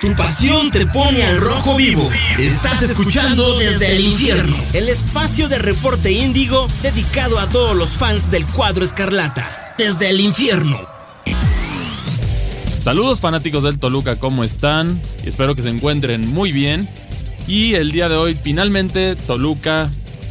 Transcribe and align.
Tu 0.00 0.14
pasión 0.14 0.70
te 0.70 0.86
pone 0.86 1.22
al 1.22 1.38
rojo 1.42 1.76
vivo. 1.76 2.10
Estás 2.38 2.80
escuchando 2.80 3.58
desde 3.58 3.96
el 3.96 4.00
infierno, 4.00 4.56
el 4.72 4.88
espacio 4.88 5.46
de 5.50 5.58
reporte 5.58 6.10
índigo 6.10 6.68
dedicado 6.80 7.38
a 7.38 7.50
todos 7.50 7.76
los 7.76 7.98
fans 7.98 8.30
del 8.30 8.46
cuadro 8.46 8.82
escarlata. 8.82 9.74
Desde 9.76 10.08
el 10.08 10.20
infierno. 10.20 10.80
Saludos 12.78 13.20
fanáticos 13.20 13.62
del 13.62 13.78
Toluca, 13.78 14.16
¿cómo 14.16 14.42
están? 14.42 15.02
Espero 15.22 15.54
que 15.54 15.60
se 15.60 15.68
encuentren 15.68 16.26
muy 16.26 16.50
bien. 16.50 16.88
Y 17.46 17.74
el 17.74 17.92
día 17.92 18.08
de 18.08 18.16
hoy 18.16 18.38
finalmente 18.42 19.16
Toluca 19.16 19.90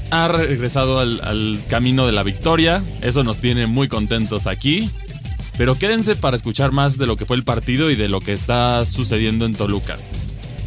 ha 0.09 0.27
regresado 0.29 0.99
al, 0.99 1.21
al 1.23 1.59
camino 1.67 2.07
de 2.07 2.11
la 2.11 2.23
victoria. 2.23 2.81
Eso 3.03 3.23
nos 3.23 3.37
tiene 3.37 3.67
muy 3.67 3.87
contentos 3.87 4.47
aquí. 4.47 4.89
Pero 5.59 5.75
quédense 5.75 6.15
para 6.15 6.37
escuchar 6.37 6.71
más 6.71 6.97
de 6.97 7.05
lo 7.05 7.17
que 7.17 7.25
fue 7.25 7.35
el 7.35 7.43
partido 7.43 7.91
y 7.91 7.97
de 7.97 8.07
lo 8.07 8.21
que 8.21 8.31
está 8.31 8.85
sucediendo 8.85 9.45
en 9.45 9.53
Toluca. 9.53 9.97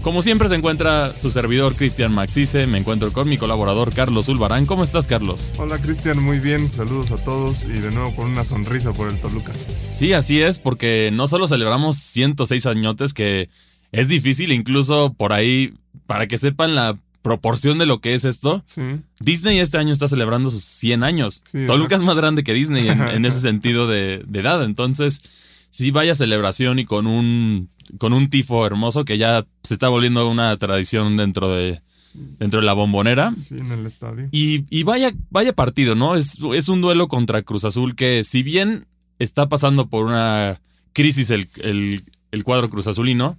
Como 0.02 0.20
siempre 0.20 0.50
se 0.50 0.54
encuentra 0.54 1.16
su 1.16 1.30
servidor 1.30 1.76
Cristian 1.76 2.14
Maxice, 2.14 2.66
me 2.66 2.76
encuentro 2.76 3.10
con 3.10 3.26
mi 3.26 3.38
colaborador 3.38 3.94
Carlos 3.94 4.28
Ulbarán. 4.28 4.66
¿Cómo 4.66 4.82
estás, 4.84 5.08
Carlos? 5.08 5.48
Hola, 5.56 5.78
Cristian, 5.78 6.22
muy 6.22 6.40
bien. 6.40 6.70
Saludos 6.70 7.10
a 7.10 7.16
todos 7.16 7.64
y 7.64 7.68
de 7.68 7.90
nuevo 7.90 8.14
con 8.14 8.32
una 8.32 8.44
sonrisa 8.44 8.92
por 8.92 9.10
el 9.10 9.18
Toluca. 9.18 9.54
Sí, 9.92 10.12
así 10.12 10.42
es, 10.42 10.58
porque 10.58 11.08
no 11.10 11.26
solo 11.26 11.46
celebramos 11.46 11.96
106 11.96 12.66
añotes, 12.66 13.14
que 13.14 13.48
es 13.92 14.08
difícil, 14.08 14.52
incluso 14.52 15.14
por 15.14 15.32
ahí, 15.32 15.72
para 16.04 16.26
que 16.26 16.36
sepan 16.36 16.74
la 16.74 16.98
proporción 17.22 17.78
de 17.78 17.86
lo 17.86 18.00
que 18.00 18.14
es 18.14 18.24
esto, 18.24 18.62
Sí. 18.66 18.80
Disney 19.20 19.58
este 19.60 19.78
año 19.78 19.92
está 19.92 20.08
celebrando 20.08 20.50
sus 20.50 20.64
100 20.64 21.02
años. 21.04 21.42
Sí, 21.44 21.66
Toluca 21.66 21.96
es 21.96 22.02
más 22.02 22.16
grande 22.16 22.42
que 22.44 22.52
Disney 22.52 22.88
en, 22.88 23.00
en 23.00 23.24
ese 23.24 23.40
sentido 23.48 23.86
de, 23.86 24.22
de 24.26 24.40
edad. 24.40 24.64
Entonces, 24.64 25.22
sí, 25.70 25.90
vaya 25.92 26.14
celebración 26.14 26.78
y 26.80 26.84
con 26.84 27.06
un, 27.06 27.70
con 27.98 28.12
un 28.12 28.28
tifo 28.28 28.66
hermoso 28.66 29.04
que 29.04 29.18
ya 29.18 29.46
se 29.62 29.74
está 29.74 29.88
volviendo 29.88 30.28
una 30.28 30.56
tradición 30.56 31.16
dentro 31.16 31.50
de, 31.54 31.80
dentro 32.40 32.60
de 32.60 32.66
la 32.66 32.72
bombonera. 32.72 33.32
Sí, 33.36 33.56
en 33.56 33.70
el 33.72 33.86
estadio. 33.86 34.28
Y, 34.32 34.64
y 34.68 34.82
vaya, 34.82 35.12
vaya 35.30 35.52
partido, 35.52 35.94
¿no? 35.94 36.16
Es, 36.16 36.38
es 36.54 36.68
un 36.68 36.80
duelo 36.80 37.06
contra 37.08 37.42
Cruz 37.42 37.64
Azul 37.64 37.94
que, 37.94 38.24
si 38.24 38.42
bien 38.42 38.86
está 39.18 39.48
pasando 39.48 39.88
por 39.88 40.06
una 40.06 40.60
crisis 40.92 41.30
el, 41.30 41.48
el- 41.62 42.02
el 42.32 42.44
cuadro 42.44 42.70
Cruz 42.70 42.86
Azulino, 42.86 43.36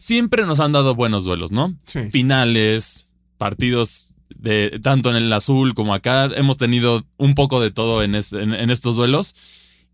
siempre 0.00 0.44
nos 0.46 0.58
han 0.58 0.72
dado 0.72 0.96
buenos 0.96 1.24
duelos, 1.24 1.52
¿no? 1.52 1.76
Sí. 1.86 2.00
Finales, 2.10 3.08
partidos 3.42 4.08
de 4.36 4.78
tanto 4.82 5.10
en 5.10 5.16
el 5.16 5.32
azul 5.32 5.74
como 5.74 5.94
acá. 5.94 6.26
Hemos 6.36 6.56
tenido 6.56 7.04
un 7.16 7.34
poco 7.34 7.60
de 7.60 7.70
todo 7.72 8.02
en, 8.04 8.14
es- 8.14 8.32
en- 8.32 8.54
en 8.54 8.70
estos 8.70 8.94
duelos. 8.94 9.34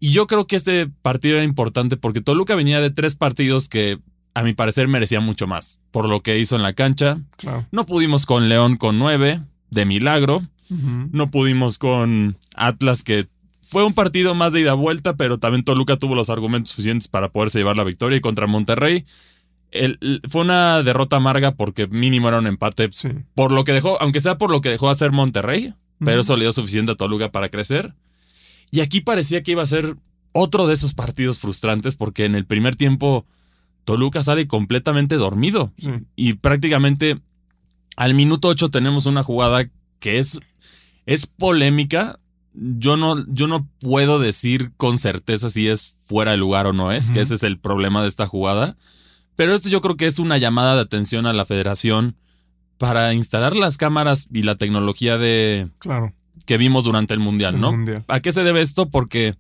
Y 0.00 0.10
yo 0.12 0.26
creo 0.26 0.46
que 0.46 0.56
este 0.56 0.86
partido 0.86 1.36
era 1.36 1.44
importante 1.44 1.96
porque 1.96 2.20
Toluca 2.20 2.54
venía 2.54 2.80
de 2.80 2.90
tres 2.90 3.16
partidos 3.16 3.68
que, 3.68 3.98
a 4.34 4.42
mi 4.42 4.52
parecer, 4.52 4.86
merecían 4.86 5.24
mucho 5.24 5.46
más. 5.46 5.80
Por 5.90 6.08
lo 6.08 6.20
que 6.22 6.38
hizo 6.38 6.56
en 6.56 6.62
la 6.62 6.74
cancha. 6.74 7.20
Claro. 7.36 7.66
No 7.72 7.86
pudimos 7.86 8.26
con 8.26 8.48
León 8.50 8.76
con 8.76 8.98
nueve, 8.98 9.40
de 9.70 9.84
milagro. 9.86 10.42
No 11.12 11.30
pudimos 11.30 11.78
con 11.78 12.36
Atlas, 12.54 13.02
que 13.02 13.26
fue 13.62 13.84
un 13.84 13.94
partido 13.94 14.34
más 14.34 14.52
de 14.52 14.60
ida 14.60 14.74
vuelta, 14.74 15.16
pero 15.16 15.38
también 15.38 15.64
Toluca 15.64 15.96
tuvo 15.96 16.14
los 16.14 16.28
argumentos 16.30 16.70
suficientes 16.72 17.08
para 17.08 17.30
poderse 17.30 17.58
llevar 17.58 17.76
la 17.78 17.84
victoria. 17.84 18.18
Y 18.18 18.20
contra 18.20 18.46
Monterrey 18.46 19.04
el- 19.70 19.98
el- 20.00 20.22
fue 20.28 20.42
una 20.42 20.82
derrota 20.82 21.16
amarga 21.16 21.52
porque 21.54 21.86
mínimo 21.86 22.28
era 22.28 22.38
un 22.38 22.46
empate. 22.46 22.88
Sí. 22.92 23.08
Por 23.34 23.52
lo 23.52 23.64
que 23.64 23.72
dejó, 23.72 24.00
aunque 24.00 24.20
sea 24.20 24.38
por 24.38 24.50
lo 24.50 24.60
que 24.60 24.70
dejó 24.70 24.88
hacer 24.90 25.12
Monterrey, 25.12 25.74
pero 26.04 26.20
eso 26.20 26.36
le 26.36 26.44
dio 26.44 26.52
suficiente 26.52 26.92
a 26.92 26.94
Toluca 26.94 27.30
para 27.32 27.48
crecer. 27.48 27.94
Y 28.70 28.80
aquí 28.80 29.00
parecía 29.00 29.42
que 29.42 29.52
iba 29.52 29.62
a 29.62 29.66
ser 29.66 29.96
otro 30.32 30.66
de 30.66 30.74
esos 30.74 30.94
partidos 30.94 31.38
frustrantes 31.38 31.96
porque 31.96 32.24
en 32.24 32.34
el 32.34 32.44
primer 32.46 32.76
tiempo 32.76 33.26
Toluca 33.84 34.22
sale 34.22 34.46
completamente 34.46 35.16
dormido. 35.16 35.72
Sí. 35.78 35.90
Y 36.14 36.34
prácticamente 36.34 37.18
al 37.96 38.14
minuto 38.14 38.48
8 38.48 38.70
tenemos 38.70 39.06
una 39.06 39.22
jugada 39.22 39.68
que 39.98 40.18
es, 40.18 40.38
es 41.06 41.26
polémica. 41.26 42.20
Yo 42.54 42.96
no, 42.96 43.16
yo 43.28 43.46
no 43.48 43.68
puedo 43.80 44.18
decir 44.18 44.72
con 44.76 44.98
certeza 44.98 45.48
si 45.50 45.68
es 45.68 45.96
fuera 46.06 46.32
de 46.32 46.36
lugar 46.36 46.66
o 46.66 46.72
no 46.72 46.92
es, 46.92 47.10
que 47.10 47.20
ese 47.20 47.34
es 47.34 47.42
el 47.42 47.58
problema 47.58 48.02
de 48.02 48.08
esta 48.08 48.26
jugada. 48.26 48.76
Pero 49.38 49.54
esto 49.54 49.68
yo 49.68 49.80
creo 49.80 49.96
que 49.96 50.06
es 50.06 50.18
una 50.18 50.36
llamada 50.36 50.74
de 50.74 50.80
atención 50.80 51.24
a 51.24 51.32
la 51.32 51.44
federación 51.44 52.16
para 52.76 53.14
instalar 53.14 53.54
las 53.54 53.76
cámaras 53.76 54.26
y 54.32 54.42
la 54.42 54.56
tecnología 54.56 55.16
de 55.16 55.68
Claro. 55.78 56.12
que 56.44 56.56
vimos 56.58 56.82
durante 56.82 57.14
el 57.14 57.20
mundial, 57.20 57.54
el 57.54 57.60
¿no? 57.60 57.70
Mundial. 57.70 58.04
¿A 58.08 58.18
qué 58.18 58.32
se 58.32 58.42
debe 58.42 58.62
esto? 58.62 58.90
Porque 58.90 59.36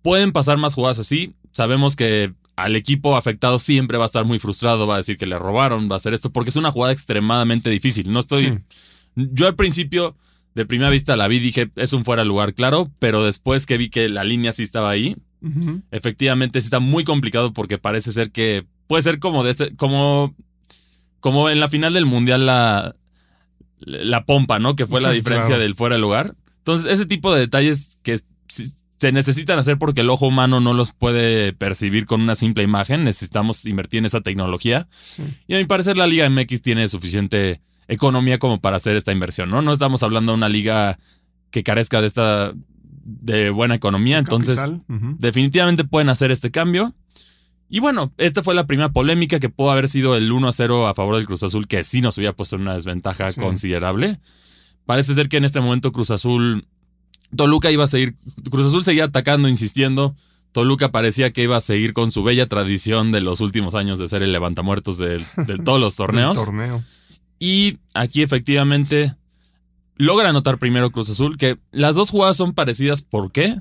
pueden 0.00 0.32
pasar 0.32 0.56
más 0.56 0.74
jugadas 0.74 0.98
así. 0.98 1.34
Sabemos 1.52 1.96
que 1.96 2.32
al 2.56 2.76
equipo 2.76 3.14
afectado 3.18 3.58
siempre 3.58 3.98
va 3.98 4.04
a 4.04 4.06
estar 4.06 4.24
muy 4.24 4.38
frustrado, 4.38 4.86
va 4.86 4.94
a 4.94 4.98
decir 4.98 5.18
que 5.18 5.26
le 5.26 5.38
robaron, 5.38 5.90
va 5.90 5.94
a 5.94 5.96
hacer 5.98 6.14
esto, 6.14 6.30
porque 6.30 6.48
es 6.48 6.56
una 6.56 6.70
jugada 6.70 6.94
extremadamente 6.94 7.68
difícil. 7.68 8.10
No 8.10 8.20
estoy. 8.20 8.44
Sí. 8.46 8.58
Yo 9.16 9.48
al 9.48 9.54
principio, 9.54 10.16
de 10.54 10.64
primera 10.64 10.88
vista, 10.88 11.14
la 11.14 11.28
vi 11.28 11.40
dije, 11.40 11.70
es 11.76 11.92
un 11.92 12.06
fuera 12.06 12.22
de 12.22 12.28
lugar, 12.28 12.54
claro, 12.54 12.90
pero 13.00 13.22
después 13.22 13.66
que 13.66 13.76
vi 13.76 13.90
que 13.90 14.08
la 14.08 14.24
línea 14.24 14.52
sí 14.52 14.62
estaba 14.62 14.88
ahí, 14.88 15.14
efectivamente 15.90 16.58
sí 16.62 16.68
está 16.68 16.80
muy 16.80 17.04
complicado 17.04 17.52
porque 17.52 17.76
parece 17.76 18.12
ser 18.12 18.30
que 18.32 18.64
puede 18.88 19.02
ser 19.02 19.20
como 19.20 19.44
de 19.44 19.52
este, 19.52 19.76
como, 19.76 20.34
como 21.20 21.48
en 21.48 21.60
la 21.60 21.68
final 21.68 21.92
del 21.94 22.06
mundial 22.06 22.46
la, 22.46 22.96
la 23.78 24.24
pompa, 24.24 24.58
¿no? 24.58 24.74
Que 24.74 24.86
fue 24.86 25.00
la 25.00 25.10
diferencia 25.12 25.50
claro. 25.50 25.62
del 25.62 25.76
fuera 25.76 25.94
de 25.94 26.00
lugar. 26.00 26.34
Entonces, 26.58 26.90
ese 26.90 27.06
tipo 27.06 27.32
de 27.32 27.40
detalles 27.40 27.98
que 28.02 28.18
se 28.98 29.12
necesitan 29.12 29.58
hacer 29.58 29.78
porque 29.78 30.00
el 30.00 30.10
ojo 30.10 30.26
humano 30.26 30.58
no 30.58 30.72
los 30.72 30.92
puede 30.92 31.52
percibir 31.52 32.04
con 32.04 32.20
una 32.20 32.34
simple 32.34 32.64
imagen, 32.64 33.04
necesitamos 33.04 33.64
invertir 33.66 33.98
en 33.98 34.06
esa 34.06 34.22
tecnología. 34.22 34.88
Sí. 35.04 35.22
Y 35.46 35.54
a 35.54 35.58
mi 35.58 35.66
parecer 35.66 35.96
la 35.96 36.08
Liga 36.08 36.28
MX 36.28 36.62
tiene 36.62 36.88
suficiente 36.88 37.60
economía 37.86 38.38
como 38.38 38.60
para 38.60 38.76
hacer 38.76 38.96
esta 38.96 39.12
inversión, 39.12 39.50
¿no? 39.50 39.62
No 39.62 39.72
estamos 39.72 40.02
hablando 40.02 40.32
de 40.32 40.38
una 40.38 40.48
liga 40.48 40.98
que 41.50 41.62
carezca 41.62 42.00
de 42.00 42.06
esta 42.06 42.52
de 43.08 43.48
buena 43.48 43.74
economía, 43.74 44.18
entonces 44.18 44.60
definitivamente 45.18 45.84
pueden 45.84 46.10
hacer 46.10 46.30
este 46.30 46.50
cambio. 46.50 46.94
Y 47.70 47.80
bueno, 47.80 48.12
esta 48.16 48.42
fue 48.42 48.54
la 48.54 48.66
primera 48.66 48.90
polémica 48.92 49.38
que 49.40 49.50
pudo 49.50 49.70
haber 49.70 49.88
sido 49.88 50.16
el 50.16 50.32
1 50.32 50.48
a 50.48 50.52
0 50.52 50.86
a 50.88 50.94
favor 50.94 51.16
del 51.16 51.26
Cruz 51.26 51.42
Azul, 51.42 51.66
que 51.68 51.84
sí 51.84 52.00
nos 52.00 52.16
había 52.16 52.32
puesto 52.32 52.56
en 52.56 52.62
una 52.62 52.74
desventaja 52.74 53.30
Sí. 53.30 53.40
considerable. 53.40 54.20
Parece 54.86 55.12
ser 55.14 55.28
que 55.28 55.36
en 55.36 55.44
este 55.44 55.60
momento 55.60 55.92
Cruz 55.92 56.10
Azul, 56.10 56.66
Toluca 57.36 57.70
iba 57.70 57.84
a 57.84 57.88
seguir, 57.88 58.14
Cruz 58.50 58.66
Azul 58.66 58.84
seguía 58.84 59.04
atacando, 59.04 59.48
insistiendo. 59.48 60.16
Toluca 60.52 60.90
parecía 60.90 61.30
que 61.30 61.42
iba 61.42 61.56
a 61.58 61.60
seguir 61.60 61.92
con 61.92 62.10
su 62.10 62.22
bella 62.24 62.46
tradición 62.48 63.12
de 63.12 63.20
los 63.20 63.42
últimos 63.42 63.74
años 63.74 63.98
de 63.98 64.08
ser 64.08 64.22
el 64.22 64.32
levantamuertos 64.32 64.96
de, 64.96 65.18
de 65.46 65.58
todos 65.64 65.78
los 65.78 65.94
torneos. 65.94 66.42
torneo. 66.42 66.82
Y 67.38 67.78
aquí 67.92 68.22
efectivamente 68.22 69.14
logra 69.96 70.30
anotar 70.30 70.58
primero 70.58 70.90
Cruz 70.90 71.10
Azul, 71.10 71.36
que 71.36 71.58
las 71.70 71.96
dos 71.96 72.08
jugadas 72.08 72.38
son 72.38 72.54
parecidas. 72.54 73.02
¿Por 73.02 73.30
qué? 73.30 73.60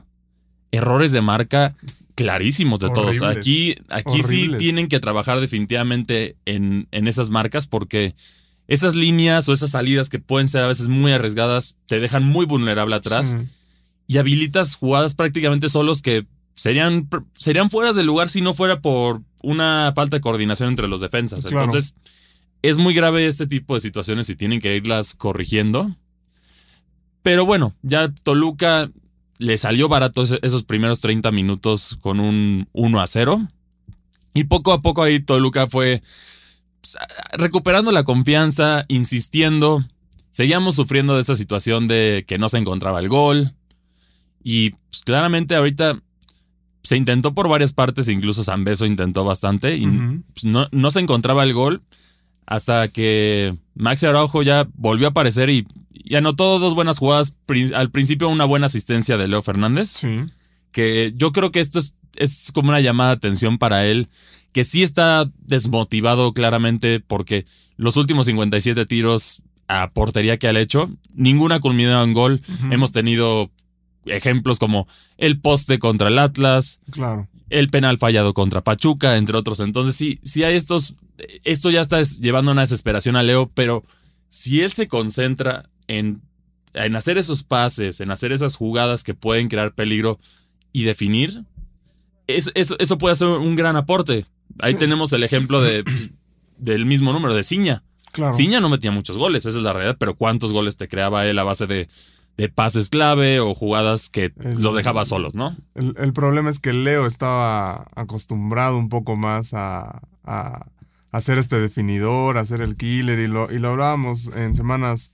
Errores 0.72 1.12
de 1.12 1.22
marca 1.22 1.76
clarísimos 2.16 2.80
de 2.80 2.90
todos. 2.90 3.22
Aquí, 3.22 3.76
aquí 3.90 4.24
sí 4.24 4.50
tienen 4.58 4.88
que 4.88 5.00
trabajar 5.00 5.40
definitivamente 5.40 6.36
en, 6.46 6.88
en 6.92 7.08
esas 7.08 7.30
marcas 7.30 7.68
porque 7.68 8.16
esas 8.68 8.96
líneas 8.96 9.48
o 9.48 9.54
esas 9.54 9.70
salidas 9.72 10.10
que 10.10 10.20
pueden 10.20 10.50
ser 10.50 10.64
a 10.64 10.68
veces 10.68 10.88
muy 10.88 11.12
arriesgadas 11.14 11.76
te 11.86 12.00
dejan 12.00 12.24
muy 12.24 12.46
vulnerable 12.46 12.96
atrás 12.96 13.38
Sí. 13.40 13.46
y 14.08 14.18
habilitas 14.18 14.76
jugadas 14.76 15.14
prácticamente 15.14 15.70
solos 15.70 16.02
que 16.02 16.26
serían, 16.56 17.08
serían 17.36 17.70
fuera 17.70 17.94
de 17.94 18.04
lugar 18.04 18.30
si 18.30 18.42
no 18.42 18.54
fuera 18.56 18.82
por 18.82 19.22
una 19.44 19.94
falta 19.96 20.18
de 20.18 20.22
coordinación 20.22 20.70
entre 20.70 20.88
los 20.88 21.00
defensas. 21.02 21.46
Claro. 21.46 21.66
Entonces, 21.66 21.96
es 22.64 22.78
muy 22.78 22.94
grave 22.96 23.28
este 23.28 23.46
tipo 23.46 23.76
de 23.76 23.80
situaciones 23.80 24.28
y 24.30 24.36
tienen 24.36 24.60
que 24.60 24.76
irlas 24.76 25.14
corrigiendo. 25.14 25.96
Pero 27.22 27.46
bueno, 27.46 27.76
ya 27.84 28.10
Toluca 28.24 28.90
le 29.38 29.58
salió 29.58 29.88
barato 29.88 30.24
esos 30.24 30.64
primeros 30.64 31.00
30 31.02 31.32
minutos 31.32 31.98
con 32.02 32.20
un 32.20 32.68
1 32.74 33.02
a 33.02 33.08
0. 33.08 33.48
Y 34.34 34.46
poco 34.46 34.74
a 34.74 34.82
poco 34.82 35.04
ahí 35.04 35.20
Toluca 35.20 35.68
fue 35.68 36.02
pues, 36.82 36.98
recuperando 37.34 37.92
la 37.92 38.04
confianza, 38.04 38.86
insistiendo. 38.88 39.84
Seguíamos 40.30 40.76
sufriendo 40.76 41.16
de 41.16 41.22
esa 41.22 41.36
situación 41.36 41.88
de 41.88 42.26
que 42.28 42.38
no 42.38 42.50
se 42.50 42.58
encontraba 42.58 43.00
el 43.00 43.10
gol. 43.10 43.54
Y 44.44 44.72
pues, 44.72 45.04
claramente 45.04 45.56
ahorita 45.56 46.02
se 46.84 46.96
intentó 46.96 47.34
por 47.34 47.50
varias 47.50 47.74
partes, 47.74 48.08
incluso 48.08 48.44
Zambeso 48.44 48.86
intentó 48.86 49.26
bastante 49.26 49.76
y 49.76 49.86
pues, 50.34 50.46
no, 50.46 50.68
no 50.72 50.90
se 50.92 51.02
encontraba 51.02 51.44
el 51.44 51.54
gol 51.54 51.82
hasta 52.48 52.88
que 52.88 53.58
Maxi 53.76 54.06
Araujo 54.06 54.42
ya 54.42 54.68
volvió 54.74 55.08
a 55.08 55.10
aparecer 55.10 55.50
y, 55.50 55.68
y 56.10 56.16
anotó 56.16 56.60
dos 56.60 56.74
buenas 56.76 57.00
jugadas. 57.00 57.36
Al 57.76 57.92
principio 57.92 58.30
una 58.30 58.46
buena 58.46 58.66
asistencia 58.68 59.18
de 59.18 59.28
Leo 59.28 59.42
Fernández, 59.42 59.90
Sí. 59.90 60.08
que 60.72 61.14
yo 61.16 61.32
creo 61.32 61.52
que 61.52 61.60
esto 61.60 61.80
es, 61.80 61.96
es 62.16 62.52
como 62.54 62.70
una 62.70 62.82
llamada 62.82 63.12
de 63.12 63.16
atención 63.18 63.58
para 63.58 63.86
él, 63.86 64.10
que 64.52 64.64
sí 64.64 64.84
está 64.84 65.30
desmotivado 65.40 66.34
claramente 66.34 67.00
porque 67.00 67.46
los 67.76 67.98
últimos 67.98 68.26
57 68.26 68.86
tiros 68.86 69.42
a 69.68 69.92
portería 69.92 70.38
que 70.38 70.48
ha 70.48 70.60
hecho, 70.60 70.90
ninguna 71.14 71.60
culminado 71.60 72.04
en 72.04 72.14
gol. 72.14 72.42
Hemos 72.72 72.92
tenido 72.94 73.52
ejemplos 74.06 74.60
como 74.60 74.88
el 75.18 75.40
poste 75.40 75.78
contra 75.80 76.08
el 76.08 76.18
Atlas, 76.20 76.80
Claro. 76.92 77.28
el 77.50 77.70
penal 77.70 77.98
fallado 77.98 78.34
contra 78.34 78.64
Pachuca, 78.64 79.18
entre 79.18 79.38
otros. 79.38 79.60
Entonces, 79.60 79.96
sí, 79.96 80.20
sí 80.24 80.44
hay 80.44 80.56
estos. 80.56 80.96
Esto 81.44 81.70
ya 81.70 81.82
está 81.82 82.02
llevando 82.02 82.52
una 82.52 82.62
desesperación 82.62 83.16
a 83.18 83.24
Leo, 83.24 83.52
pero 83.54 83.84
si 84.30 84.62
él 84.62 84.72
se 84.72 84.88
concentra 84.88 85.70
en, 85.88 86.22
en 86.74 86.96
hacer 86.96 87.18
esos 87.18 87.44
pases, 87.44 88.00
en 88.00 88.12
hacer 88.12 88.32
esas 88.32 88.56
jugadas 88.56 89.04
que 89.04 89.14
pueden 89.14 89.48
crear 89.48 89.74
peligro 89.74 90.20
y 90.72 90.84
definir, 90.84 91.44
eso, 92.28 92.52
eso, 92.56 92.98
puede 92.98 93.16
ser 93.16 93.28
un 93.28 93.56
gran 93.56 93.76
aporte. 93.76 94.26
Ahí 94.60 94.76
tenemos 94.76 95.14
el 95.14 95.24
ejemplo 95.24 95.62
de, 95.62 95.84
del 96.58 96.86
mismo 96.86 97.14
número, 97.14 97.34
de 97.34 97.44
Ciña. 97.44 97.84
Claro. 98.12 98.34
Ciña 98.34 98.60
no 98.60 98.70
metía 98.70 98.92
muchos 98.92 99.18
goles, 99.18 99.46
esa 99.46 99.58
es 99.58 99.64
la 99.64 99.74
realidad, 99.74 99.98
pero 100.00 100.16
¿cuántos 100.16 100.52
goles 100.52 100.78
te 100.78 100.88
creaba 100.88 101.26
él 101.26 101.40
a 101.40 101.44
base 101.44 101.68
de, 101.68 101.88
de 102.38 102.50
pases 102.50 102.90
clave 102.90 103.40
o 103.40 103.56
jugadas 103.56 104.10
que 104.10 104.32
lo 104.38 104.74
dejaba 104.74 105.06
solos, 105.06 105.36
¿no? 105.36 105.58
El, 105.76 106.14
problema 106.14 106.50
es 106.50 106.60
que 106.60 106.72
Leo 106.72 107.06
estaba 107.06 107.88
acostumbrado 107.96 108.78
un 108.78 108.90
poco 108.90 109.16
más 109.16 109.54
a, 109.54 110.02
a, 110.24 111.22
ser 111.22 111.40
este 111.40 111.60
definidor, 111.60 112.38
a 112.38 112.46
ser 112.46 112.62
el 112.62 112.78
killer, 112.78 113.20
y 113.20 113.28
lo, 113.28 113.52
y 113.52 113.58
lo 113.58 113.70
hablábamos 113.70 114.28
en 114.36 114.54
semanas 114.54 115.12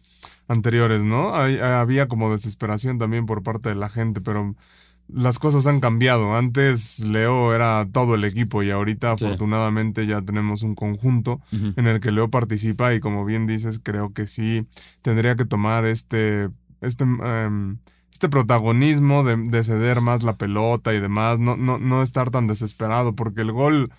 anteriores, 0.48 1.04
¿no? 1.04 1.30
había 1.34 2.08
como 2.08 2.32
desesperación 2.32 2.98
también 2.98 3.26
por 3.26 3.44
parte 3.44 3.70
de 3.70 3.76
la 3.76 3.90
gente, 3.90 4.22
pero 4.22 4.56
las 5.08 5.40
cosas 5.40 5.68
han 5.68 5.80
cambiado. 5.80 6.36
Antes 6.36 7.00
Leo 7.02 7.54
era 7.54 7.88
todo 7.92 8.16
el 8.16 8.24
equipo 8.24 8.64
y 8.64 8.72
ahorita 8.72 9.12
afortunadamente 9.12 10.06
ya 10.08 10.22
tenemos 10.22 10.64
un 10.64 10.76
conjunto 10.76 11.42
en 11.52 11.88
el 11.88 12.00
que 12.00 12.12
Leo 12.12 12.30
participa 12.30 12.94
y 12.94 13.00
como 13.00 13.26
bien 13.26 13.46
dices, 13.46 13.80
creo 13.82 14.14
que 14.14 14.28
sí 14.28 14.66
tendría 15.02 15.36
que 15.36 15.46
tomar 15.46 15.86
este, 15.86 16.50
este, 16.82 17.04
em, 17.04 17.78
este 18.12 18.30
protagonismo 18.30 19.24
de, 19.24 19.64
ceder 19.64 20.02
más 20.02 20.24
la 20.24 20.38
pelota 20.38 20.94
y 20.94 21.00
demás, 21.00 21.40
no, 21.40 21.58
no, 21.58 21.78
no 21.78 22.02
estar 22.02 22.32
tan 22.32 22.48
desesperado 22.48 23.16
porque 23.16 23.42
el 23.42 23.52
gol 23.52 23.92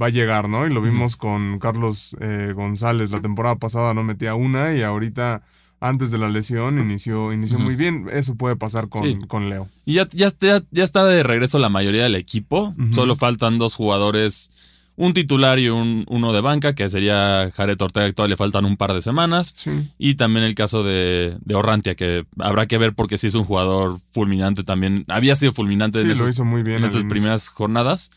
va 0.00 0.06
a 0.06 0.10
llegar, 0.10 0.48
¿no? 0.48 0.66
Y 0.66 0.70
lo 0.72 0.80
vimos 0.80 1.16
con 1.16 1.58
Carlos 1.58 2.16
eh, 2.20 2.52
González 2.54 3.10
la 3.10 3.20
temporada 3.20 3.56
pasada, 3.56 3.92
no 3.92 4.04
metía 4.04 4.34
una 4.34 4.74
y 4.74 4.82
ahorita 4.82 5.42
antes 5.82 6.12
de 6.12 6.18
la 6.18 6.28
lesión 6.28 6.78
inició, 6.78 7.32
inició 7.32 7.58
muy 7.58 7.74
bien. 7.74 8.06
Eso 8.12 8.36
puede 8.36 8.54
pasar 8.54 8.88
con, 8.88 9.22
con 9.22 9.50
Leo. 9.50 9.68
Y 9.84 9.94
ya, 9.94 10.08
ya, 10.12 10.30
ya, 10.70 10.84
está 10.84 11.04
de 11.04 11.24
regreso 11.24 11.58
la 11.58 11.68
mayoría 11.68 12.04
del 12.04 12.14
equipo. 12.14 12.72
Solo 12.92 13.16
faltan 13.16 13.58
dos 13.58 13.74
jugadores, 13.74 14.52
un 14.94 15.12
titular 15.12 15.58
y 15.58 15.70
un, 15.70 16.04
uno 16.08 16.32
de 16.32 16.40
banca, 16.40 16.76
que 16.76 16.88
sería 16.88 17.50
Jared 17.52 17.82
Ortega, 17.82 18.06
que 18.06 18.12
todavía 18.12 18.34
le 18.34 18.36
faltan 18.36 18.64
un 18.64 18.76
par 18.76 18.94
de 18.94 19.00
semanas. 19.00 19.56
Y 19.98 20.14
también 20.14 20.44
el 20.44 20.54
caso 20.54 20.84
de, 20.84 21.36
de, 21.44 21.54
Orrantia, 21.56 21.96
que 21.96 22.26
habrá 22.38 22.66
que 22.66 22.78
ver 22.78 22.94
porque 22.94 23.18
sí 23.18 23.26
es 23.26 23.34
un 23.34 23.44
jugador 23.44 23.98
fulminante 24.12 24.62
también. 24.62 25.04
Había 25.08 25.34
sido 25.34 25.52
fulminante 25.52 26.00
en, 26.00 26.16
lo 26.16 26.28
hizo 26.28 26.44
muy 26.44 26.62
bien 26.62 26.78
en 26.78 26.84
estas 26.84 27.04
primeras 27.04 27.48
jornadas. 27.48 28.12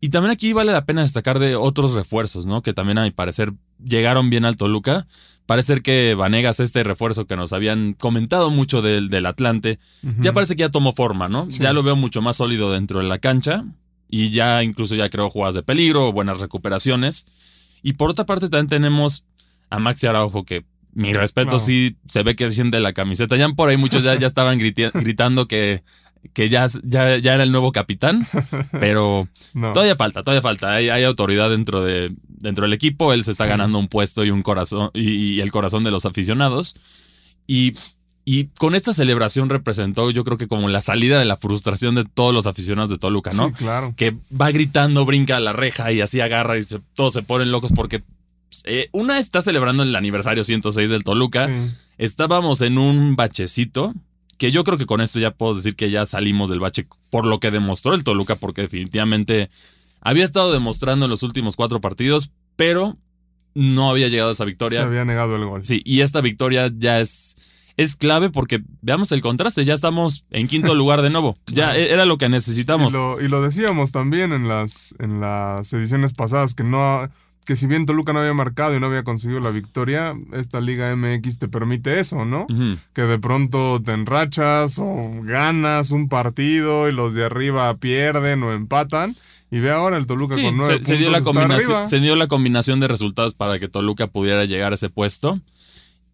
Y 0.00 0.08
también 0.08 0.32
aquí 0.32 0.52
vale 0.52 0.72
la 0.72 0.84
pena 0.84 1.02
destacar 1.02 1.38
de 1.38 1.54
otros 1.54 1.94
refuerzos, 1.94 2.46
¿no? 2.46 2.62
Que 2.62 2.74
también 2.74 2.98
a 2.98 3.04
mi 3.04 3.12
parecer 3.12 3.52
llegaron 3.82 4.28
bien 4.28 4.44
al 4.44 4.56
Toluca. 4.56 5.06
Parece 5.46 5.80
que 5.80 6.14
Vanegas, 6.16 6.60
este 6.60 6.82
refuerzo 6.82 7.26
que 7.26 7.36
nos 7.36 7.52
habían 7.52 7.94
comentado 7.94 8.50
mucho 8.50 8.82
del, 8.82 9.08
del 9.08 9.26
Atlante, 9.26 9.78
ya 10.20 10.32
parece 10.32 10.56
que 10.56 10.60
ya 10.60 10.70
tomó 10.70 10.92
forma, 10.92 11.28
¿no? 11.28 11.48
Ya 11.48 11.72
lo 11.72 11.82
veo 11.82 11.94
mucho 11.96 12.20
más 12.20 12.36
sólido 12.36 12.72
dentro 12.72 13.00
de 13.00 13.06
la 13.06 13.18
cancha 13.18 13.64
y 14.08 14.30
ya 14.30 14.62
incluso 14.62 14.94
ya 14.94 15.08
creo 15.08 15.30
jugadas 15.30 15.54
de 15.54 15.62
peligro, 15.62 16.12
buenas 16.12 16.40
recuperaciones. 16.40 17.26
Y 17.82 17.92
por 17.92 18.10
otra 18.10 18.26
parte 18.26 18.48
también 18.48 18.68
tenemos 18.68 19.24
a 19.70 19.78
Maxi 19.78 20.06
Araujo 20.06 20.44
que 20.44 20.64
mi 20.92 21.12
respeto 21.12 21.58
sí 21.58 21.96
se 22.08 22.22
ve 22.22 22.34
que 22.34 22.48
siente 22.48 22.80
la 22.80 22.92
camiseta. 22.92 23.36
Ya 23.36 23.48
por 23.50 23.68
ahí 23.68 23.76
muchos 23.76 24.02
ya, 24.02 24.14
ya 24.16 24.26
estaban 24.26 24.58
gritando 24.94 25.46
que 25.46 25.84
que 26.32 26.48
ya, 26.48 26.66
ya, 26.82 27.16
era 27.16 27.42
el 27.42 27.52
nuevo 27.52 27.72
capitán, 27.72 28.26
pero 28.72 29.28
todavía 29.52 29.96
falta, 29.96 30.22
todavía 30.22 30.42
falta. 30.42 30.74
Hay, 30.74 30.88
hay, 30.88 31.04
autoridad 31.04 31.50
dentro, 31.50 31.84
de, 31.84 32.14
dentro 32.36 32.64
del 32.64 32.72
equipo, 32.72 33.12
él 33.12 33.24
se 33.24 33.32
está 33.32 33.46
ganando 33.46 33.78
un 33.78 33.88
puesto 33.88 34.24
y 34.24 34.30
un 34.30 34.42
corazón 34.42 34.90
y, 34.94 35.40
el 35.40 35.50
corazón 35.50 35.84
de 35.84 35.90
los 35.90 36.06
aficionados. 36.06 36.76
Y, 37.46 37.74
y, 38.24 38.46
con 38.58 38.74
esta 38.74 38.92
celebración 38.92 39.48
representó, 39.48 40.10
yo 40.10 40.24
creo 40.24 40.38
que 40.38 40.48
como 40.48 40.68
la 40.68 40.80
salida 40.80 41.18
de 41.18 41.24
la 41.24 41.36
frustración 41.36 41.94
de 41.94 42.04
todos 42.04 42.34
los 42.34 42.46
aficionados 42.46 42.90
de 42.90 42.98
Toluca, 42.98 43.30
¿no? 43.32 43.48
Sí, 43.48 43.54
claro. 43.54 43.94
Que 43.96 44.16
va 44.40 44.50
gritando, 44.50 45.04
brinca 45.04 45.36
a 45.36 45.40
la 45.40 45.52
reja 45.52 45.92
y 45.92 46.00
así 46.00 46.20
agarra 46.20 46.58
y 46.58 46.64
todos 46.94 47.12
se 47.12 47.22
ponen 47.22 47.50
locos 47.50 47.72
porque 47.74 48.02
eh, 48.64 48.88
una 48.92 49.18
está 49.18 49.42
celebrando 49.42 49.82
el 49.82 49.94
aniversario 49.94 50.44
106 50.44 50.90
del 50.90 51.04
Toluca. 51.04 51.50
Estábamos 51.98 52.60
en 52.60 52.78
un 52.78 53.16
bachecito 53.16 53.94
que 54.38 54.52
yo 54.52 54.64
creo 54.64 54.78
que 54.78 54.86
con 54.86 55.00
esto 55.00 55.18
ya 55.18 55.30
puedo 55.30 55.54
decir 55.54 55.76
que 55.76 55.90
ya 55.90 56.04
salimos 56.06 56.50
del 56.50 56.60
bache 56.60 56.86
por 57.10 57.26
lo 57.26 57.40
que 57.40 57.50
demostró 57.50 57.94
el 57.94 58.04
Toluca, 58.04 58.36
porque 58.36 58.62
definitivamente 58.62 59.50
había 60.06 60.24
estado 60.24 60.52
demostrando 60.52 61.06
en 61.06 61.10
los 61.10 61.24
últimos 61.24 61.56
cuatro 61.56 61.80
partidos, 61.80 62.32
pero 62.54 62.96
no 63.54 63.90
había 63.90 64.06
llegado 64.06 64.28
a 64.28 64.32
esa 64.32 64.44
victoria. 64.44 64.78
Se 64.78 64.86
había 64.86 65.04
negado 65.04 65.34
el 65.34 65.44
gol. 65.44 65.64
Sí, 65.64 65.82
y 65.84 66.02
esta 66.02 66.20
victoria 66.20 66.70
ya 66.72 67.00
es, 67.00 67.34
es 67.76 67.96
clave 67.96 68.30
porque 68.30 68.62
veamos 68.82 69.10
el 69.10 69.20
contraste, 69.20 69.64
ya 69.64 69.74
estamos 69.74 70.24
en 70.30 70.46
quinto 70.46 70.74
lugar 70.76 71.02
de 71.02 71.10
nuevo. 71.10 71.36
Ya 71.48 71.74
era 71.74 72.04
lo 72.04 72.18
que 72.18 72.28
necesitamos. 72.28 72.92
Y 72.92 72.96
lo, 72.96 73.20
y 73.20 73.26
lo, 73.26 73.42
decíamos 73.42 73.90
también 73.90 74.32
en 74.32 74.46
las, 74.46 74.94
en 75.00 75.20
las 75.20 75.72
ediciones 75.72 76.12
pasadas, 76.12 76.54
que 76.54 76.62
no 76.62 77.10
que 77.44 77.54
si 77.54 77.68
bien 77.68 77.86
Toluca 77.86 78.12
no 78.12 78.18
había 78.18 78.34
marcado 78.34 78.76
y 78.76 78.80
no 78.80 78.86
había 78.86 79.04
conseguido 79.04 79.40
la 79.40 79.50
victoria, 79.50 80.14
esta 80.32 80.60
Liga 80.60 80.94
MX 80.94 81.38
te 81.38 81.46
permite 81.46 82.00
eso, 82.00 82.24
¿no? 82.24 82.46
Que 82.92 83.02
de 83.02 83.18
pronto 83.20 83.80
te 83.80 83.92
enrachas 83.92 84.80
o 84.80 85.12
ganas 85.22 85.92
un 85.92 86.08
partido 86.08 86.88
y 86.88 86.92
los 86.92 87.14
de 87.14 87.24
arriba 87.24 87.74
pierden 87.76 88.42
o 88.42 88.52
empatan. 88.52 89.16
Y 89.50 89.60
ve 89.60 89.70
ahora 89.70 89.96
el 89.96 90.06
Toluca 90.06 90.34
con 90.34 90.56
nueve 90.56 90.80
se, 90.82 90.96
dio 90.96 91.10
la 91.10 91.20
combinación, 91.20 91.88
se 91.88 92.00
dio 92.00 92.16
la 92.16 92.26
combinación 92.26 92.80
de 92.80 92.88
resultados 92.88 93.34
para 93.34 93.58
que 93.58 93.68
Toluca 93.68 94.08
pudiera 94.08 94.44
llegar 94.44 94.72
a 94.72 94.74
ese 94.74 94.90
puesto. 94.90 95.40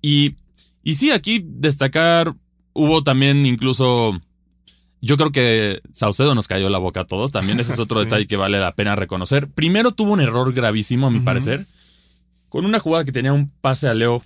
Y, 0.03 0.37
y 0.83 0.95
sí, 0.97 1.11
aquí 1.11 1.43
destacar, 1.45 2.35
hubo 2.75 3.03
también 3.03 3.47
incluso 3.47 4.21
yo 5.03 5.17
creo 5.17 5.33
que 5.33 5.83
Saucedo 5.93 6.35
nos 6.35 6.47
cayó 6.47 6.71
la 6.71 6.79
boca 6.79 7.01
a 7.01 7.05
todos. 7.05 7.33
También 7.33 7.59
ese 7.59 7.73
es 7.73 7.79
otro 7.81 7.99
detalle 8.05 8.27
que 8.27 8.37
vale 8.37 8.61
la 8.61 8.75
pena 8.75 8.97
reconocer. 8.97 9.49
Primero 9.49 9.91
tuvo 9.91 10.13
un 10.13 10.21
error 10.21 10.53
gravísimo, 10.53 11.09
a 11.09 11.11
mi 11.11 11.21
parecer, 11.21 11.67
con 12.49 12.65
una 12.65 12.79
jugada 12.79 13.05
que 13.05 13.13
tenía 13.13 13.33
un 13.33 13.51
pase 13.61 13.89
a 13.89 13.95
Leo 13.95 14.23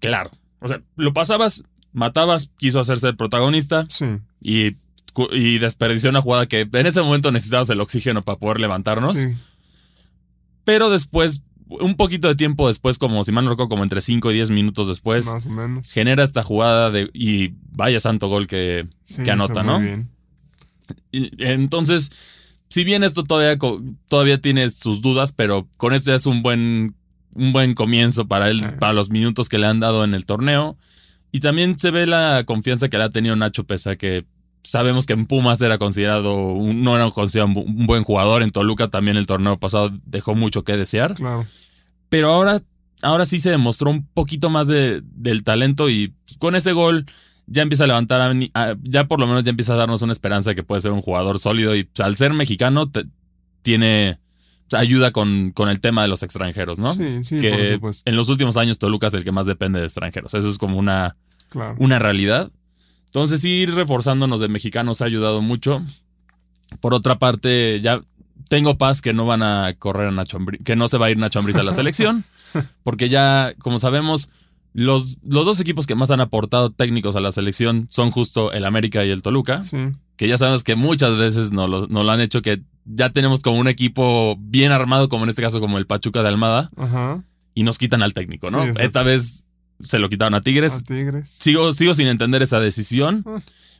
claro. 0.00 0.30
O 0.60 0.68
sea, 0.68 0.80
lo 0.96 1.12
pasabas, 1.12 1.64
matabas, 1.92 2.50
quiso 2.56 2.80
hacerse 2.80 3.08
el 3.08 3.16
protagonista 3.16 3.86
y, 4.40 4.76
y 5.32 5.58
desperdició 5.58 6.10
una 6.10 6.20
jugada 6.20 6.46
que 6.46 6.68
en 6.72 6.86
ese 6.86 7.02
momento 7.02 7.32
necesitabas 7.32 7.70
el 7.70 7.80
oxígeno 7.80 8.22
para 8.22 8.38
poder 8.38 8.60
levantarnos. 8.60 9.28
Pero 10.64 10.90
después 10.90 11.42
un 11.78 11.94
poquito 11.94 12.28
de 12.28 12.34
tiempo 12.34 12.68
después, 12.68 12.98
como 12.98 13.22
si 13.22 13.32
mal 13.32 13.44
no 13.44 13.50
recuerdo, 13.50 13.68
como 13.68 13.84
entre 13.84 14.00
5 14.00 14.30
y 14.30 14.34
10 14.34 14.50
minutos 14.50 14.88
después, 14.88 15.26
Más 15.26 15.46
o 15.46 15.50
menos. 15.50 15.90
genera 15.90 16.24
esta 16.24 16.42
jugada 16.42 16.90
de, 16.90 17.08
y 17.14 17.54
vaya 17.70 18.00
santo 18.00 18.28
gol 18.28 18.46
que, 18.46 18.88
que 19.24 19.30
anota, 19.30 19.62
¿no? 19.62 19.78
Bien. 19.80 20.10
entonces, 21.12 22.10
si 22.68 22.82
bien 22.84 23.04
esto 23.04 23.24
todavía, 23.24 23.58
todavía 24.08 24.40
tiene 24.40 24.68
sus 24.70 25.00
dudas, 25.00 25.32
pero 25.32 25.68
con 25.76 25.94
este 25.94 26.14
es 26.14 26.26
un 26.26 26.42
buen, 26.42 26.96
un 27.34 27.52
buen 27.52 27.74
comienzo 27.74 28.26
para 28.26 28.50
él, 28.50 28.64
para 28.78 28.92
los 28.92 29.10
minutos 29.10 29.48
que 29.48 29.58
le 29.58 29.66
han 29.66 29.80
dado 29.80 30.02
en 30.04 30.14
el 30.14 30.26
torneo. 30.26 30.76
Y 31.32 31.38
también 31.38 31.78
se 31.78 31.92
ve 31.92 32.06
la 32.06 32.42
confianza 32.44 32.88
que 32.88 32.98
le 32.98 33.04
ha 33.04 33.10
tenido 33.10 33.36
Nacho, 33.36 33.64
pese 33.64 33.90
a 33.90 33.96
que 33.96 34.24
sabemos 34.62 35.06
que 35.06 35.12
en 35.12 35.26
Pumas 35.26 35.60
era 35.60 35.78
considerado, 35.78 36.56
no 36.60 36.96
era 36.96 37.10
considerado 37.10 37.60
un 37.60 37.86
buen 37.86 38.04
jugador. 38.04 38.42
En 38.42 38.50
Toluca 38.50 38.88
también 38.88 39.16
el 39.16 39.26
torneo 39.26 39.58
pasado 39.58 39.90
dejó 40.04 40.34
mucho 40.34 40.64
que 40.64 40.76
desear. 40.76 41.14
Claro. 41.14 41.46
Pero 42.08 42.32
ahora, 42.32 42.60
ahora 43.02 43.26
sí 43.26 43.38
se 43.38 43.50
demostró 43.50 43.90
un 43.90 44.06
poquito 44.06 44.50
más 44.50 44.68
de, 44.68 45.02
del 45.04 45.44
talento 45.44 45.88
y 45.88 46.14
con 46.38 46.54
ese 46.54 46.72
gol 46.72 47.06
ya 47.46 47.62
empieza 47.62 47.84
a 47.84 47.88
levantar, 47.88 48.34
ya 48.82 49.08
por 49.08 49.18
lo 49.18 49.26
menos 49.26 49.42
ya 49.44 49.50
empieza 49.50 49.74
a 49.74 49.76
darnos 49.76 50.02
una 50.02 50.12
esperanza 50.12 50.50
de 50.50 50.56
que 50.56 50.62
puede 50.62 50.80
ser 50.80 50.92
un 50.92 51.02
jugador 51.02 51.38
sólido 51.40 51.74
y 51.74 51.88
al 51.98 52.16
ser 52.16 52.32
mexicano 52.32 52.90
tiene 53.62 54.18
ayuda 54.72 55.10
con, 55.10 55.50
con, 55.50 55.68
el 55.68 55.80
tema 55.80 56.02
de 56.02 56.08
los 56.08 56.22
extranjeros, 56.22 56.78
¿no? 56.78 56.94
Sí, 56.94 57.24
sí, 57.24 57.40
que 57.40 57.78
por 57.80 57.92
en 58.04 58.16
los 58.16 58.28
últimos 58.28 58.56
años 58.56 58.78
Toluca 58.78 59.08
es 59.08 59.14
el 59.14 59.24
que 59.24 59.32
más 59.32 59.46
depende 59.46 59.80
de 59.80 59.86
extranjeros. 59.86 60.34
Eso 60.34 60.48
es 60.48 60.58
como 60.58 60.78
una, 60.78 61.16
una 61.78 61.98
realidad. 61.98 62.52
Entonces, 63.10 63.44
ir 63.44 63.74
reforzándonos 63.74 64.40
de 64.40 64.46
mexicanos 64.46 65.02
ha 65.02 65.06
ayudado 65.06 65.42
mucho. 65.42 65.82
Por 66.80 66.94
otra 66.94 67.18
parte, 67.18 67.80
ya 67.80 68.02
tengo 68.48 68.78
paz 68.78 69.02
que 69.02 69.12
no 69.12 69.26
van 69.26 69.42
a 69.42 69.74
correr 69.78 70.08
a 70.08 70.10
Nacho 70.12 70.36
Ambriz, 70.36 70.60
que 70.64 70.76
no 70.76 70.86
se 70.86 70.96
va 70.96 71.06
a 71.06 71.10
ir 71.10 71.18
Nacho 71.18 71.40
Ambriz 71.40 71.56
a 71.56 71.64
la 71.64 71.72
selección, 71.72 72.24
porque 72.84 73.08
ya, 73.08 73.52
como 73.58 73.80
sabemos, 73.80 74.30
los, 74.72 75.18
los 75.26 75.44
dos 75.44 75.58
equipos 75.58 75.88
que 75.88 75.96
más 75.96 76.12
han 76.12 76.20
aportado 76.20 76.70
técnicos 76.70 77.16
a 77.16 77.20
la 77.20 77.32
selección 77.32 77.88
son 77.90 78.12
justo 78.12 78.52
el 78.52 78.64
América 78.64 79.04
y 79.04 79.10
el 79.10 79.22
Toluca, 79.22 79.60
que 80.16 80.28
ya 80.28 80.38
sabemos 80.38 80.62
que 80.62 80.76
muchas 80.76 81.18
veces 81.18 81.50
no 81.50 81.66
lo, 81.66 81.88
no 81.88 82.04
lo, 82.04 82.12
han 82.12 82.20
hecho, 82.20 82.42
que 82.42 82.62
ya 82.84 83.10
tenemos 83.10 83.40
como 83.40 83.58
un 83.58 83.66
equipo 83.66 84.36
bien 84.38 84.70
armado, 84.70 85.08
como 85.08 85.24
en 85.24 85.30
este 85.30 85.42
caso 85.42 85.58
como 85.58 85.78
el 85.78 85.86
Pachuca 85.86 86.22
de 86.22 86.28
Almada, 86.28 86.70
y 87.54 87.64
nos 87.64 87.78
quitan 87.78 88.04
al 88.04 88.14
técnico, 88.14 88.50
¿no? 88.52 88.62
Esta 88.64 89.02
vez 89.02 89.46
se 89.80 89.98
lo 89.98 90.08
quitaron 90.08 90.34
a 90.34 90.40
Tigres. 90.40 90.74
A 90.74 90.82
Tigres. 90.82 91.28
Sigo, 91.30 91.72
sigo 91.72 91.94
sin 91.94 92.06
entender 92.06 92.42
esa 92.42 92.60
decisión. 92.60 93.24
Ah. 93.26 93.38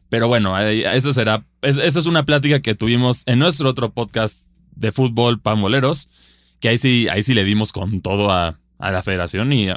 Pero 0.08 0.26
bueno, 0.28 0.58
eso 0.58 1.12
será, 1.12 1.44
es- 1.62 1.76
eso 1.76 2.00
es 2.00 2.06
una 2.06 2.24
plática 2.24 2.60
que 2.60 2.74
tuvimos 2.74 3.22
en 3.26 3.38
nuestro 3.38 3.68
otro 3.70 3.92
podcast 3.92 4.48
de 4.74 4.90
fútbol, 4.92 5.40
Pamboleros, 5.40 6.10
que 6.58 6.68
ahí 6.68 6.78
sí, 6.78 7.06
ahí 7.08 7.22
sí 7.22 7.32
le 7.34 7.44
dimos 7.44 7.70
con 7.72 8.00
todo 8.00 8.30
a, 8.32 8.58
a 8.78 8.90
la 8.90 9.02
federación 9.04 9.52
y, 9.52 9.68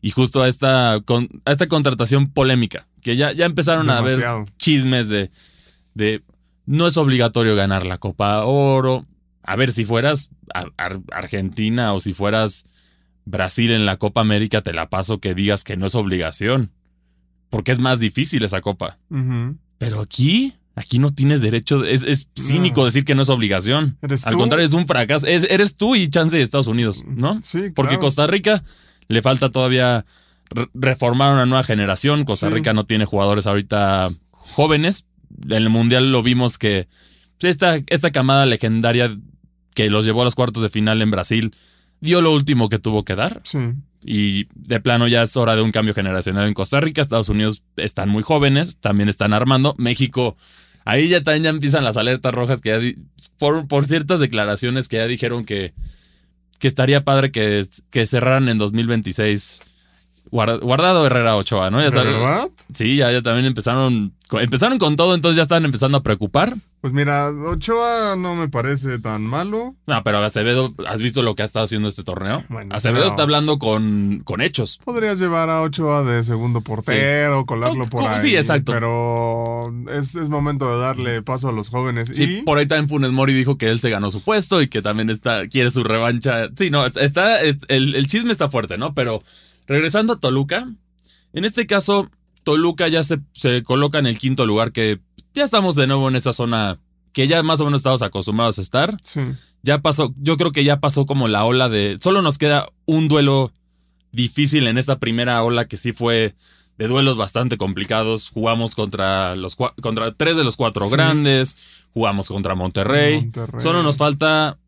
y 0.00 0.10
justo 0.10 0.42
a 0.42 0.48
esta, 0.48 1.00
con- 1.04 1.28
a 1.44 1.52
esta 1.52 1.68
contratación 1.68 2.28
polémica, 2.32 2.88
que 3.02 3.14
ya, 3.16 3.30
ya 3.32 3.44
empezaron 3.46 3.88
a 3.88 3.98
haber 3.98 4.18
chismes 4.58 5.08
de, 5.08 5.30
de 5.94 6.22
no 6.66 6.86
es 6.88 6.96
obligatorio 6.96 7.54
ganar 7.54 7.86
la 7.86 7.98
Copa 7.98 8.44
Oro. 8.44 9.06
A 9.44 9.54
ver, 9.56 9.72
si 9.72 9.84
fueras 9.84 10.30
Ar- 10.52 10.72
Ar- 10.76 11.00
Argentina 11.12 11.94
o 11.94 12.00
si 12.00 12.14
fueras 12.14 12.66
Brasil 13.30 13.70
en 13.72 13.86
la 13.86 13.96
Copa 13.96 14.20
América, 14.20 14.60
te 14.62 14.72
la 14.72 14.88
paso 14.90 15.18
que 15.18 15.34
digas 15.34 15.64
que 15.64 15.76
no 15.76 15.86
es 15.86 15.94
obligación. 15.94 16.72
Porque 17.50 17.72
es 17.72 17.78
más 17.78 18.00
difícil 18.00 18.42
esa 18.44 18.60
copa. 18.60 18.98
Pero 19.78 20.00
aquí, 20.00 20.52
aquí 20.74 20.98
no 20.98 21.14
tienes 21.14 21.40
derecho. 21.40 21.84
Es, 21.84 22.02
es 22.02 22.28
cínico 22.38 22.80
No. 22.80 22.86
decir 22.86 23.04
que 23.04 23.14
no 23.14 23.22
es 23.22 23.30
obligación. 23.30 23.96
¿Eres 24.02 24.26
Al 24.26 24.32
tú? 24.34 24.38
contrario, 24.38 24.66
es 24.66 24.74
un 24.74 24.86
fracaso. 24.86 25.26
Es- 25.26 25.46
eres 25.48 25.76
tú 25.76 25.96
y 25.96 26.08
chance 26.08 26.36
de 26.36 26.42
Estados 26.42 26.66
Unidos, 26.66 27.04
¿no? 27.06 27.40
Sí, 27.42 27.70
Porque. 27.74 27.98
Costa 27.98 28.26
Rica 28.26 28.64
le 29.08 29.22
falta 29.22 29.50
todavía 29.50 30.04
re- 30.50 30.68
reformar 30.74 31.32
una 31.32 31.46
nueva 31.46 31.62
generación. 31.62 32.24
Costa 32.24 32.48
Sí. 32.48 32.54
Rica 32.54 32.74
no 32.74 32.84
tiene 32.84 33.06
jugadores 33.06 33.46
ahorita 33.46 34.10
jóvenes. 34.30 35.06
En 35.44 35.52
el 35.52 35.70
Mundial 35.70 36.12
lo 36.12 36.22
vimos 36.22 36.58
que 36.58 36.88
pues, 37.40 37.50
esta, 37.52 37.78
esta 37.86 38.10
camada 38.10 38.44
legendaria 38.46 39.16
que 39.74 39.88
los 39.90 40.04
llevó 40.04 40.22
a 40.22 40.24
los 40.24 40.34
cuartos 40.34 40.62
de 40.62 40.68
final 40.70 41.00
en 41.02 41.10
Brasil 41.10 41.54
dio 42.00 42.20
lo 42.20 42.32
último 42.32 42.68
que 42.68 42.78
tuvo 42.78 43.04
que 43.04 43.14
dar. 43.16 43.40
Sí. 43.44 43.58
Y 44.04 44.46
de 44.54 44.80
plano 44.80 45.08
ya 45.08 45.22
es 45.22 45.36
hora 45.36 45.56
de 45.56 45.62
un 45.62 45.72
cambio 45.72 45.92
generacional 45.94 46.46
en 46.46 46.54
Costa 46.54 46.80
Rica. 46.80 47.02
Estados 47.02 47.28
Unidos 47.28 47.64
están 47.76 48.08
muy 48.08 48.22
jóvenes, 48.22 48.78
también 48.78 49.08
están 49.08 49.32
armando. 49.32 49.74
México, 49.78 50.36
ahí 50.84 51.08
ya 51.08 51.22
también 51.22 51.42
ya 51.44 51.50
empiezan 51.50 51.84
las 51.84 51.96
alertas 51.96 52.32
rojas 52.32 52.60
que 52.60 52.68
ya 52.70 52.78
di- 52.78 52.96
por, 53.38 53.66
por 53.66 53.84
ciertas 53.86 54.20
declaraciones 54.20 54.86
que 54.88 54.98
ya 54.98 55.06
dijeron 55.06 55.44
que, 55.44 55.74
que 56.60 56.68
estaría 56.68 57.04
padre 57.04 57.32
que, 57.32 57.66
que 57.90 58.06
cerraran 58.06 58.48
en 58.48 58.58
2026 58.58 59.62
guarda- 59.62 59.64
guardado 60.30 61.06
Herrera 61.06 61.36
Ochoa, 61.36 61.70
¿no? 61.70 61.78
Ya 61.78 61.86
¿De 61.86 61.90
sabes- 61.92 62.12
verdad? 62.12 62.48
Sí, 62.72 62.96
ya, 62.96 63.10
ya 63.12 63.22
también 63.22 63.46
empezaron, 63.46 64.12
empezaron 64.32 64.78
con 64.78 64.96
todo, 64.96 65.14
entonces 65.14 65.36
ya 65.36 65.42
están 65.42 65.64
empezando 65.64 65.98
a 65.98 66.02
preocupar. 66.02 66.54
Pues 66.80 66.92
mira, 66.92 67.28
Ochoa 67.28 68.14
no 68.16 68.36
me 68.36 68.48
parece 68.48 69.00
tan 69.00 69.22
malo. 69.22 69.74
No, 69.86 70.04
pero 70.04 70.18
Acevedo, 70.18 70.68
¿has 70.86 71.00
visto 71.00 71.22
lo 71.22 71.34
que 71.34 71.42
ha 71.42 71.44
estado 71.44 71.64
haciendo 71.64 71.88
este 71.88 72.04
torneo? 72.04 72.44
Bueno, 72.48 72.72
Acevedo 72.74 73.06
está 73.06 73.22
hablando 73.22 73.58
con, 73.58 74.20
con 74.24 74.40
hechos. 74.40 74.78
Podrías 74.84 75.18
llevar 75.18 75.50
a 75.50 75.62
Ochoa 75.62 76.04
de 76.04 76.22
segundo 76.22 76.60
portero, 76.60 77.46
colarlo 77.46 77.86
por 77.86 78.06
ahí. 78.08 78.20
sí, 78.20 78.36
exacto. 78.36 78.70
Pero 78.72 79.64
es, 79.92 80.14
es 80.14 80.28
momento 80.28 80.72
de 80.72 80.80
darle 80.80 81.22
paso 81.22 81.48
a 81.48 81.52
los 81.52 81.68
jóvenes. 81.68 82.12
Sí, 82.14 82.38
y 82.38 82.42
por 82.42 82.58
ahí 82.58 82.66
también 82.66 82.88
Funes 82.88 83.10
Mori 83.10 83.32
dijo 83.32 83.58
que 83.58 83.70
él 83.70 83.80
se 83.80 83.90
ganó 83.90 84.10
su 84.12 84.22
puesto 84.22 84.62
y 84.62 84.68
que 84.68 84.80
también 84.80 85.10
está, 85.10 85.48
quiere 85.48 85.70
su 85.72 85.82
revancha. 85.82 86.48
Sí, 86.56 86.70
no, 86.70 86.86
está, 86.86 87.40
es- 87.40 87.56
el, 87.66 87.96
el 87.96 88.06
chisme 88.06 88.30
está 88.30 88.48
fuerte, 88.48 88.78
¿no? 88.78 88.94
Pero 88.94 89.22
regresando 89.68 90.14
a 90.14 90.20
Toluca, 90.20 90.66
en 91.32 91.44
este 91.44 91.66
caso, 91.66 92.10
Toluca 92.42 92.88
ya 92.88 93.04
se, 93.04 93.20
se 93.32 93.62
coloca 93.62 93.98
en 93.98 94.06
el 94.06 94.18
quinto 94.18 94.46
lugar, 94.46 94.72
que 94.72 95.00
ya 95.34 95.44
estamos 95.44 95.76
de 95.76 95.86
nuevo 95.86 96.08
en 96.08 96.16
esa 96.16 96.32
zona 96.32 96.78
que 97.12 97.26
ya 97.28 97.42
más 97.42 97.60
o 97.60 97.64
menos 97.64 97.80
estamos 97.80 98.02
acostumbrados 98.02 98.58
a 98.58 98.62
estar. 98.62 98.96
sí, 99.04 99.20
Ya 99.62 99.78
pasó, 99.82 100.14
yo 100.18 100.36
creo 100.36 100.52
que 100.52 100.64
ya 100.64 100.80
pasó 100.80 101.04
como 101.06 101.28
la 101.28 101.44
ola 101.44 101.68
de. 101.68 101.98
Solo 102.00 102.22
nos 102.22 102.38
queda 102.38 102.68
un 102.86 103.08
duelo 103.08 103.52
difícil 104.12 104.66
en 104.68 104.78
esta 104.78 104.98
primera 104.98 105.42
ola 105.42 105.66
que 105.66 105.76
sí 105.76 105.92
fue 105.92 106.34
de 106.78 106.86
duelos 106.88 107.16
bastante 107.16 107.56
complicados. 107.58 108.30
Jugamos 108.30 108.74
contra 108.74 109.34
los 109.36 109.56
contra 109.56 110.12
tres 110.14 110.36
de 110.36 110.44
los 110.44 110.56
cuatro 110.56 110.84
Sí. 110.86 110.92
grandes, 110.92 111.56
jugamos 111.92 112.28
contra 112.28 112.54
Monterrey. 112.54 113.16
Monterrey. 113.22 113.60
Solo 113.60 113.82
nos 113.82 113.96
falta 113.96 114.58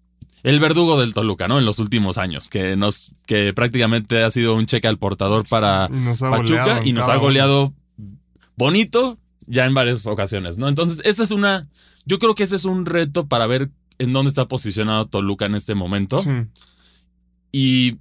el 0.43 0.61
verdugo 0.61 1.01
del 1.01 1.15
Toluca, 1.15 1.49
¿no? 1.49 1.59
En 1.59 1.65
los 1.65 1.79
últimos 1.79 2.19
años, 2.19 2.49
que 2.49 2.77
nos 2.77 3.13
que 3.27 3.53
prácticamente 3.53 4.23
ha 4.23 4.31
sido 4.31 4.55
un 4.55 4.67
cheque 4.67 4.89
al 4.89 4.99
portador 4.99 5.45
para 5.49 5.89
Y 5.93 5.97
nos 5.97 6.23
ha 6.23 6.31
Pachuca 6.31 6.65
goleado 6.65 6.87
y 6.87 6.93
nos 6.93 7.09
ha 7.09 7.17
goleado 7.17 7.75
bonito 8.57 9.19
ya 9.47 9.67
en 9.67 9.75
varias 9.75 10.07
ocasiones, 10.07 10.59
¿no? 10.59 10.69
Entonces, 10.69 11.01
esa 11.05 11.23
es 11.25 11.31
una, 11.31 11.69
yo 12.07 12.19
creo 12.19 12.35
que 12.35 12.45
ese 12.45 12.57
es 12.57 12.65
un 12.65 12.87
reto 12.87 13.27
para 13.27 13.47
ver 13.47 13.71
en 13.99 14.13
dónde 14.13 14.29
está 14.29 14.49
posicionado 14.49 15.07
Toluca 15.07 15.47
en 15.47 15.55
este 15.55 15.75
momento. 15.75 16.19
Sí, 16.19 16.31
Y 17.53 17.99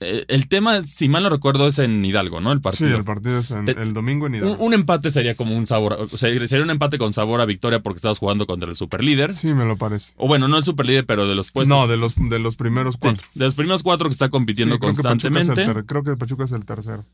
el 0.00 0.48
tema, 0.48 0.82
si 0.82 1.08
mal 1.08 1.22
no 1.22 1.28
recuerdo, 1.28 1.66
es 1.68 1.78
en 1.78 2.04
Hidalgo, 2.04 2.40
¿no? 2.40 2.50
El 2.52 2.58
sí, 2.58 2.62
partido. 2.62 2.96
el 2.96 3.04
partido 3.04 3.38
es 3.38 3.50
en- 3.52 3.64
Te- 3.66 3.80
el 3.80 3.94
domingo 3.94 4.26
en 4.26 4.32
un, 4.34 4.38
Hidalgo. 4.40 4.64
un 4.64 4.74
empate 4.74 5.10
sería 5.10 5.34
como 5.36 5.56
un 5.56 5.66
sabor, 5.66 6.08
o 6.12 6.16
sea, 6.18 6.30
sería 6.46 6.64
un 6.64 6.70
empate 6.70 6.98
con 6.98 7.12
sabor 7.12 7.40
a 7.40 7.44
victoria 7.44 7.80
porque 7.80 7.98
estabas 7.98 8.18
jugando 8.18 8.46
contra 8.46 8.68
el 8.68 8.74
superlíder. 8.76 9.36
Sí, 9.36 9.54
me 9.54 9.64
lo 9.64 9.76
parece. 9.76 10.14
O 10.16 10.26
bueno, 10.26 10.48
no 10.48 10.56
el 10.58 10.64
superlíder, 10.64 11.06
pero 11.06 11.28
de 11.28 11.34
los 11.34 11.52
puestos. 11.52 11.76
no, 11.76 11.86
de 11.86 11.96
los, 11.96 12.14
de 12.16 12.38
los 12.38 12.56
primeros 12.56 12.94
Sí, 12.94 13.00
cuatro. 13.02 13.26
de 13.34 13.44
los 13.44 13.54
primeros 13.54 13.82
cuatro 13.82 14.08
que 14.08 14.12
está 14.14 14.28
compitiendo 14.28 14.74
Sí, 14.76 14.80
creo 14.80 14.90
que 14.92 14.96
constantemente. 15.02 15.54
ter- 15.64 15.84
creo 15.86 16.02
que 16.02 16.16
Pachuca 16.16 16.44
es 16.44 16.52
el 16.52 16.64
tercero. 16.64 17.04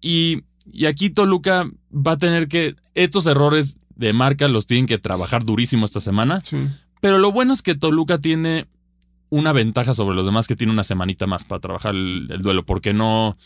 Y, 0.00 0.42
y 0.70 0.86
aquí 0.86 1.10
Toluca 1.10 1.70
va 1.92 2.12
a 2.12 2.18
tener 2.18 2.48
que. 2.48 2.74
Estos 2.94 3.26
errores 3.26 3.78
de 3.94 4.12
marca 4.12 4.48
los 4.48 4.66
tienen 4.66 4.86
que 4.86 4.98
trabajar 4.98 5.44
durísimo 5.44 5.84
esta 5.84 6.00
semana. 6.00 6.40
Sí, 6.42 6.56
Pero 7.00 7.18
lo 7.18 7.30
bueno 7.32 7.52
es 7.52 7.62
que 7.62 7.74
Toluca 7.74 8.18
tiene 8.18 8.66
una 9.30 9.52
ventaja 9.52 9.94
sobre 9.94 10.16
los 10.16 10.24
demás 10.26 10.46
que 10.46 10.56
tiene 10.56 10.72
una 10.72 10.84
semanita 10.84 11.26
más 11.26 11.44
para 11.44 11.60
trabajar 11.60 11.94
el, 11.94 12.28
el 12.30 12.42
duelo. 12.42 12.64
Porque 12.64 12.92
no. 12.94 13.36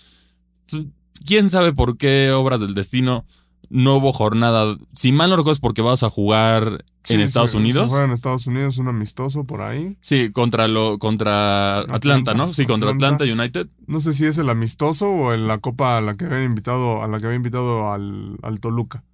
Quién 1.26 1.50
sabe 1.50 1.72
por 1.72 1.96
qué 1.96 2.30
obras 2.32 2.60
del 2.60 2.74
destino 2.74 3.24
no 3.68 3.96
hubo 3.96 4.12
jornada. 4.12 4.76
Si 4.94 5.12
mal 5.12 5.30
no 5.30 5.36
recuerdo 5.36 5.52
es 5.52 5.60
porque 5.60 5.82
vas 5.82 6.02
a 6.02 6.10
jugar 6.10 6.84
Sí, 7.04 7.14
en 7.14 7.20
Estados 7.20 7.52
se- 7.52 7.56
Unidos. 7.56 7.84
Se 7.84 7.90
juega 7.90 8.04
en 8.06 8.12
Estados 8.12 8.46
Unidos, 8.46 8.78
un 8.78 8.88
amistoso 8.88 9.44
por 9.44 9.62
ahí. 9.62 9.96
Sí, 10.00 10.30
contra 10.32 10.66
lo 10.68 10.98
contra 10.98 11.78
Atlanta, 11.78 11.94
Atlanta, 11.96 12.34
¿no? 12.34 12.52
Sí, 12.52 12.66
contra 12.66 12.90
Atlanta. 12.90 13.24
United. 13.24 13.68
No 13.86 14.00
sé 14.00 14.12
si 14.12 14.26
es 14.26 14.38
el 14.38 14.50
amistoso 14.50 15.08
o 15.08 15.32
en 15.32 15.46
la 15.46 15.58
copa 15.58 15.96
a 15.98 16.00
la 16.00 16.14
que 16.14 16.24
habían 16.26 16.44
invitado, 16.44 17.02
a 17.02 17.08
la 17.08 17.20
que 17.20 17.26
había 17.26 17.36
invitado 17.36 17.92
al, 17.92 18.36
al 18.42 18.60
Toluca. 18.60 19.04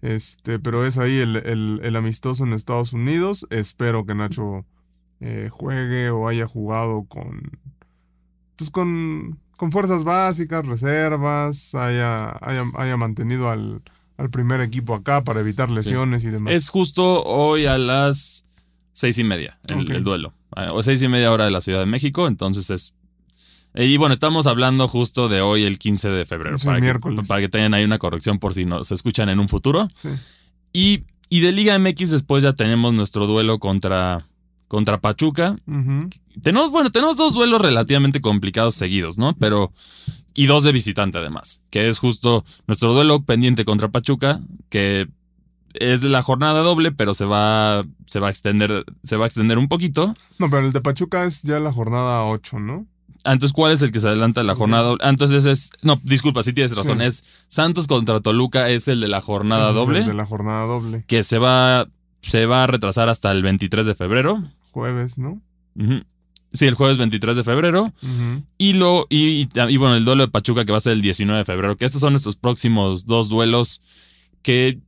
Este, 0.00 0.58
pero 0.58 0.86
es 0.86 0.96
ahí 0.98 1.16
el, 1.18 1.36
el- 1.36 1.80
el 1.82 1.96
amistoso 1.96 2.44
en 2.44 2.52
Estados 2.52 2.92
Unidos. 2.92 3.46
Espero 3.50 4.06
que 4.06 4.14
Nacho 4.14 4.64
eh, 5.26 5.48
juegue 5.50 6.10
o 6.10 6.28
haya 6.28 6.46
jugado 6.46 7.04
con. 7.08 7.58
Pues 8.56 8.70
con, 8.70 9.38
con 9.56 9.72
fuerzas 9.72 10.04
básicas, 10.04 10.64
reservas, 10.66 11.74
haya, 11.74 12.30
haya, 12.40 12.64
haya 12.76 12.96
mantenido 12.96 13.50
al, 13.50 13.82
al 14.16 14.30
primer 14.30 14.60
equipo 14.60 14.94
acá 14.94 15.24
para 15.24 15.40
evitar 15.40 15.70
lesiones 15.70 16.24
y 16.24 16.30
demás. 16.30 16.52
Es 16.54 16.68
justo 16.68 17.24
hoy 17.24 17.66
a 17.66 17.78
las 17.78 18.44
seis 18.92 19.18
y 19.18 19.24
media 19.24 19.58
el, 19.68 19.90
el 19.90 20.04
duelo. 20.04 20.34
Ah, 20.54 20.72
O 20.72 20.82
seis 20.84 21.02
y 21.02 21.08
media 21.08 21.32
hora 21.32 21.46
de 21.46 21.50
la 21.50 21.60
Ciudad 21.60 21.80
de 21.80 21.86
México. 21.86 22.28
Entonces 22.28 22.70
es. 22.70 22.94
eh, 23.74 23.86
Y 23.86 23.96
bueno, 23.96 24.12
estamos 24.12 24.46
hablando 24.46 24.86
justo 24.86 25.28
de 25.28 25.40
hoy, 25.40 25.64
el 25.64 25.78
15 25.80 26.10
de 26.10 26.26
febrero. 26.26 26.56
Sí, 26.58 26.66
para, 26.66 26.78
miércoles. 26.80 27.20
Que, 27.22 27.26
para 27.26 27.40
que 27.40 27.48
tengan 27.48 27.74
ahí 27.74 27.82
una 27.84 27.98
corrección 27.98 28.38
por 28.38 28.54
si 28.54 28.64
nos 28.66 28.92
escuchan 28.92 29.28
en 29.30 29.40
un 29.40 29.48
futuro. 29.48 29.88
Sí. 29.96 30.10
Y, 30.72 31.04
y 31.28 31.40
de 31.40 31.50
Liga 31.50 31.76
MX 31.76 32.10
después 32.10 32.44
ya 32.44 32.52
tenemos 32.52 32.94
nuestro 32.94 33.26
duelo 33.26 33.58
contra, 33.58 34.28
contra 34.74 35.00
Pachuca. 35.00 35.56
Tenemos, 36.42 36.70
bueno, 36.72 36.90
tenemos 36.90 37.16
dos 37.16 37.32
duelos 37.34 37.60
relativamente 37.60 38.20
complicados 38.20 38.74
seguidos, 38.74 39.16
¿no? 39.18 39.34
Pero. 39.38 39.72
Y 40.34 40.46
dos 40.46 40.64
de 40.64 40.72
visitante, 40.72 41.18
además. 41.18 41.62
Que 41.70 41.88
es 41.88 42.00
justo 42.00 42.44
nuestro 42.66 42.92
duelo 42.92 43.22
pendiente 43.22 43.64
contra 43.64 43.92
Pachuca, 43.92 44.40
que 44.68 45.08
es 45.74 46.00
de 46.00 46.08
la 46.08 46.22
jornada 46.24 46.60
doble, 46.62 46.90
pero 46.90 47.14
se 47.14 47.24
va, 47.24 47.84
se 48.06 48.18
va 48.18 48.26
a 48.26 48.30
extender, 48.30 48.84
se 49.04 49.16
va 49.16 49.24
a 49.24 49.28
extender 49.28 49.58
un 49.58 49.68
poquito. 49.68 50.12
No, 50.40 50.50
pero 50.50 50.66
el 50.66 50.72
de 50.72 50.80
Pachuca 50.80 51.24
es 51.24 51.42
ya 51.42 51.60
la 51.60 51.72
jornada 51.72 52.24
8, 52.24 52.58
¿no? 52.58 52.86
Ah, 53.22 53.32
Entonces, 53.32 53.52
¿cuál 53.52 53.72
es 53.72 53.80
el 53.82 53.92
que 53.92 54.00
se 54.00 54.08
adelanta 54.08 54.40
de 54.40 54.46
la 54.48 54.56
jornada 54.56 54.82
doble? 54.82 55.04
Ah, 55.04 55.08
entonces 55.08 55.44
es. 55.46 55.70
No, 55.82 56.00
disculpa, 56.02 56.42
sí 56.42 56.52
tienes 56.52 56.76
razón. 56.76 56.98
Sí. 56.98 57.04
Es 57.04 57.24
Santos 57.46 57.86
contra 57.86 58.18
Toluca, 58.18 58.70
es 58.70 58.88
el 58.88 59.00
de 59.00 59.08
la 59.08 59.20
jornada 59.20 59.66
es 59.66 59.68
el 59.70 59.74
doble, 59.76 60.04
de 60.04 60.14
la 60.14 60.26
jornada 60.26 60.66
doble. 60.66 61.04
que 61.06 61.22
se 61.22 61.38
va, 61.38 61.86
se 62.22 62.46
va 62.46 62.64
a 62.64 62.66
retrasar 62.66 63.08
hasta 63.08 63.30
el 63.30 63.42
23 63.42 63.86
de 63.86 63.94
febrero. 63.94 64.42
Jueves, 64.74 65.18
¿no? 65.18 65.40
Sí, 66.52 66.66
el 66.66 66.74
jueves 66.74 66.98
23 66.98 67.36
de 67.36 67.44
febrero. 67.44 67.92
Y, 68.58 68.72
lo, 68.72 69.06
y, 69.08 69.40
y- 69.42 69.48
y 69.68 69.76
bueno, 69.76 69.94
el 69.94 70.04
duelo 70.04 70.26
de 70.26 70.32
Pachuca 70.32 70.64
que 70.64 70.72
va 70.72 70.78
a 70.78 70.80
ser 70.80 70.94
el 70.94 71.00
19 71.02 71.38
de 71.38 71.44
febrero. 71.44 71.76
Que 71.76 71.84
estos 71.84 72.00
son 72.00 72.16
estos 72.16 72.34
próximos 72.34 73.06
dos 73.06 73.28
duelos 73.28 73.80
que 74.42 74.80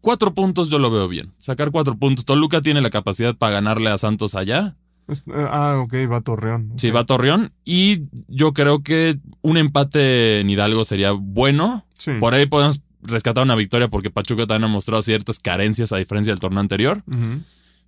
cuatro 0.00 0.34
puntos 0.34 0.68
yo 0.68 0.80
lo 0.80 0.90
veo 0.90 1.06
bien. 1.06 1.32
Sacar 1.38 1.70
cuatro 1.70 1.96
puntos. 1.96 2.24
Toluca 2.24 2.60
tiene 2.60 2.80
la 2.80 2.90
capacidad 2.90 3.36
para 3.36 3.52
ganarle 3.54 3.90
a 3.90 3.98
Santos 3.98 4.34
allá. 4.34 4.76
Es- 5.06 5.22
eh, 5.28 5.46
ah, 5.48 5.80
ok, 5.84 5.94
va 6.10 6.20
Torreón. 6.22 6.72
Sí, 6.76 6.90
va 6.90 7.00
a 7.00 7.06
Torreón. 7.06 7.52
Y 7.64 8.02
yo 8.26 8.52
creo 8.52 8.82
que 8.82 9.16
un 9.42 9.56
empate 9.58 10.40
en 10.40 10.50
Hidalgo 10.50 10.82
sería 10.84 11.12
bueno. 11.12 11.86
Sí. 11.98 12.12
Por 12.18 12.34
ahí 12.34 12.46
podemos 12.46 12.82
rescatar 13.02 13.44
una 13.44 13.54
victoria 13.54 13.88
porque 13.88 14.10
Pachuca 14.10 14.46
también 14.46 14.70
ha 14.70 14.72
mostrado 14.72 15.02
ciertas 15.02 15.38
carencias 15.38 15.92
a 15.92 15.96
diferencia 15.98 16.32
del 16.32 16.40
torneo 16.40 16.60
anterior. 16.60 17.02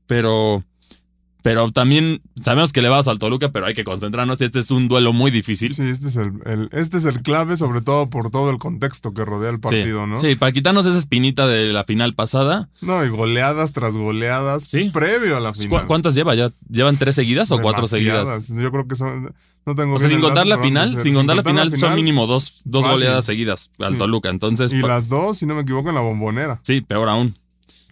Pero 0.06 0.64
Pero 1.42 1.68
también 1.70 2.22
sabemos 2.40 2.72
que 2.72 2.82
le 2.82 2.88
vas 2.88 3.08
al 3.08 3.18
Toluca, 3.18 3.50
pero 3.50 3.66
hay 3.66 3.74
que 3.74 3.82
concentrarnos. 3.84 4.40
Este 4.40 4.60
es 4.60 4.70
un 4.70 4.86
duelo 4.88 5.12
muy 5.12 5.30
difícil. 5.30 5.74
Sí, 5.74 5.82
este 5.82 6.08
es 6.08 6.16
el, 6.16 6.32
el- 6.46 6.68
este 6.72 6.98
es 6.98 7.04
el 7.04 7.20
clave, 7.22 7.56
sobre 7.56 7.80
todo 7.80 8.08
por 8.08 8.30
todo 8.30 8.50
el 8.50 8.58
contexto 8.58 9.12
que 9.12 9.24
rodea 9.24 9.50
el 9.50 9.58
partido, 9.60 10.04
sí. 10.04 10.10
¿no? 10.10 10.16
Sí, 10.18 10.36
para 10.36 10.52
quitarnos 10.52 10.86
esa 10.86 10.98
espinita 10.98 11.46
de 11.48 11.72
la 11.72 11.82
final 11.84 12.14
pasada. 12.14 12.68
No, 12.80 13.04
y 13.04 13.08
goleadas 13.08 13.72
tras 13.72 13.96
goleadas 13.96 14.64
Sí. 14.64 14.90
previo 14.92 15.36
a 15.36 15.40
la 15.40 15.52
¿Cu- 15.52 15.58
final. 15.62 15.86
¿Cuántas 15.86 16.14
lleva? 16.14 16.34
¿Ya 16.34 16.52
llevan 16.70 16.96
tres 16.96 17.16
seguidas 17.16 17.50
o 17.50 17.60
cuatro 17.60 17.86
seguidas? 17.86 18.48
Yo 18.48 18.70
creo 18.70 18.86
que 18.86 18.94
son. 18.94 19.34
No 19.66 19.74
tengo 19.76 19.94
O 19.94 19.98
sea, 19.98 20.08
sin 20.08 20.20
contar 20.20 20.46
dato, 20.46 20.56
la 20.56 20.58
final, 20.58 20.98
sin 20.98 21.14
contar 21.14 21.36
la 21.36 21.42
final, 21.44 21.76
son 21.78 21.94
mínimo 21.94 22.26
dos, 22.26 22.62
dos 22.64 22.82
fácil. 22.84 22.98
goleadas 22.98 23.24
seguidas 23.24 23.70
al 23.80 23.92
Sí. 23.92 23.98
Toluca. 23.98 24.28
Entonces, 24.28 24.72
Y 24.72 24.78
las 24.78 25.08
dos, 25.08 25.38
si 25.38 25.46
no 25.46 25.54
me 25.54 25.62
equivoco, 25.62 25.88
en 25.88 25.94
la 25.94 26.00
bombonera. 26.00 26.60
sí, 26.64 26.80
peor 26.80 27.08
aún. 27.08 27.36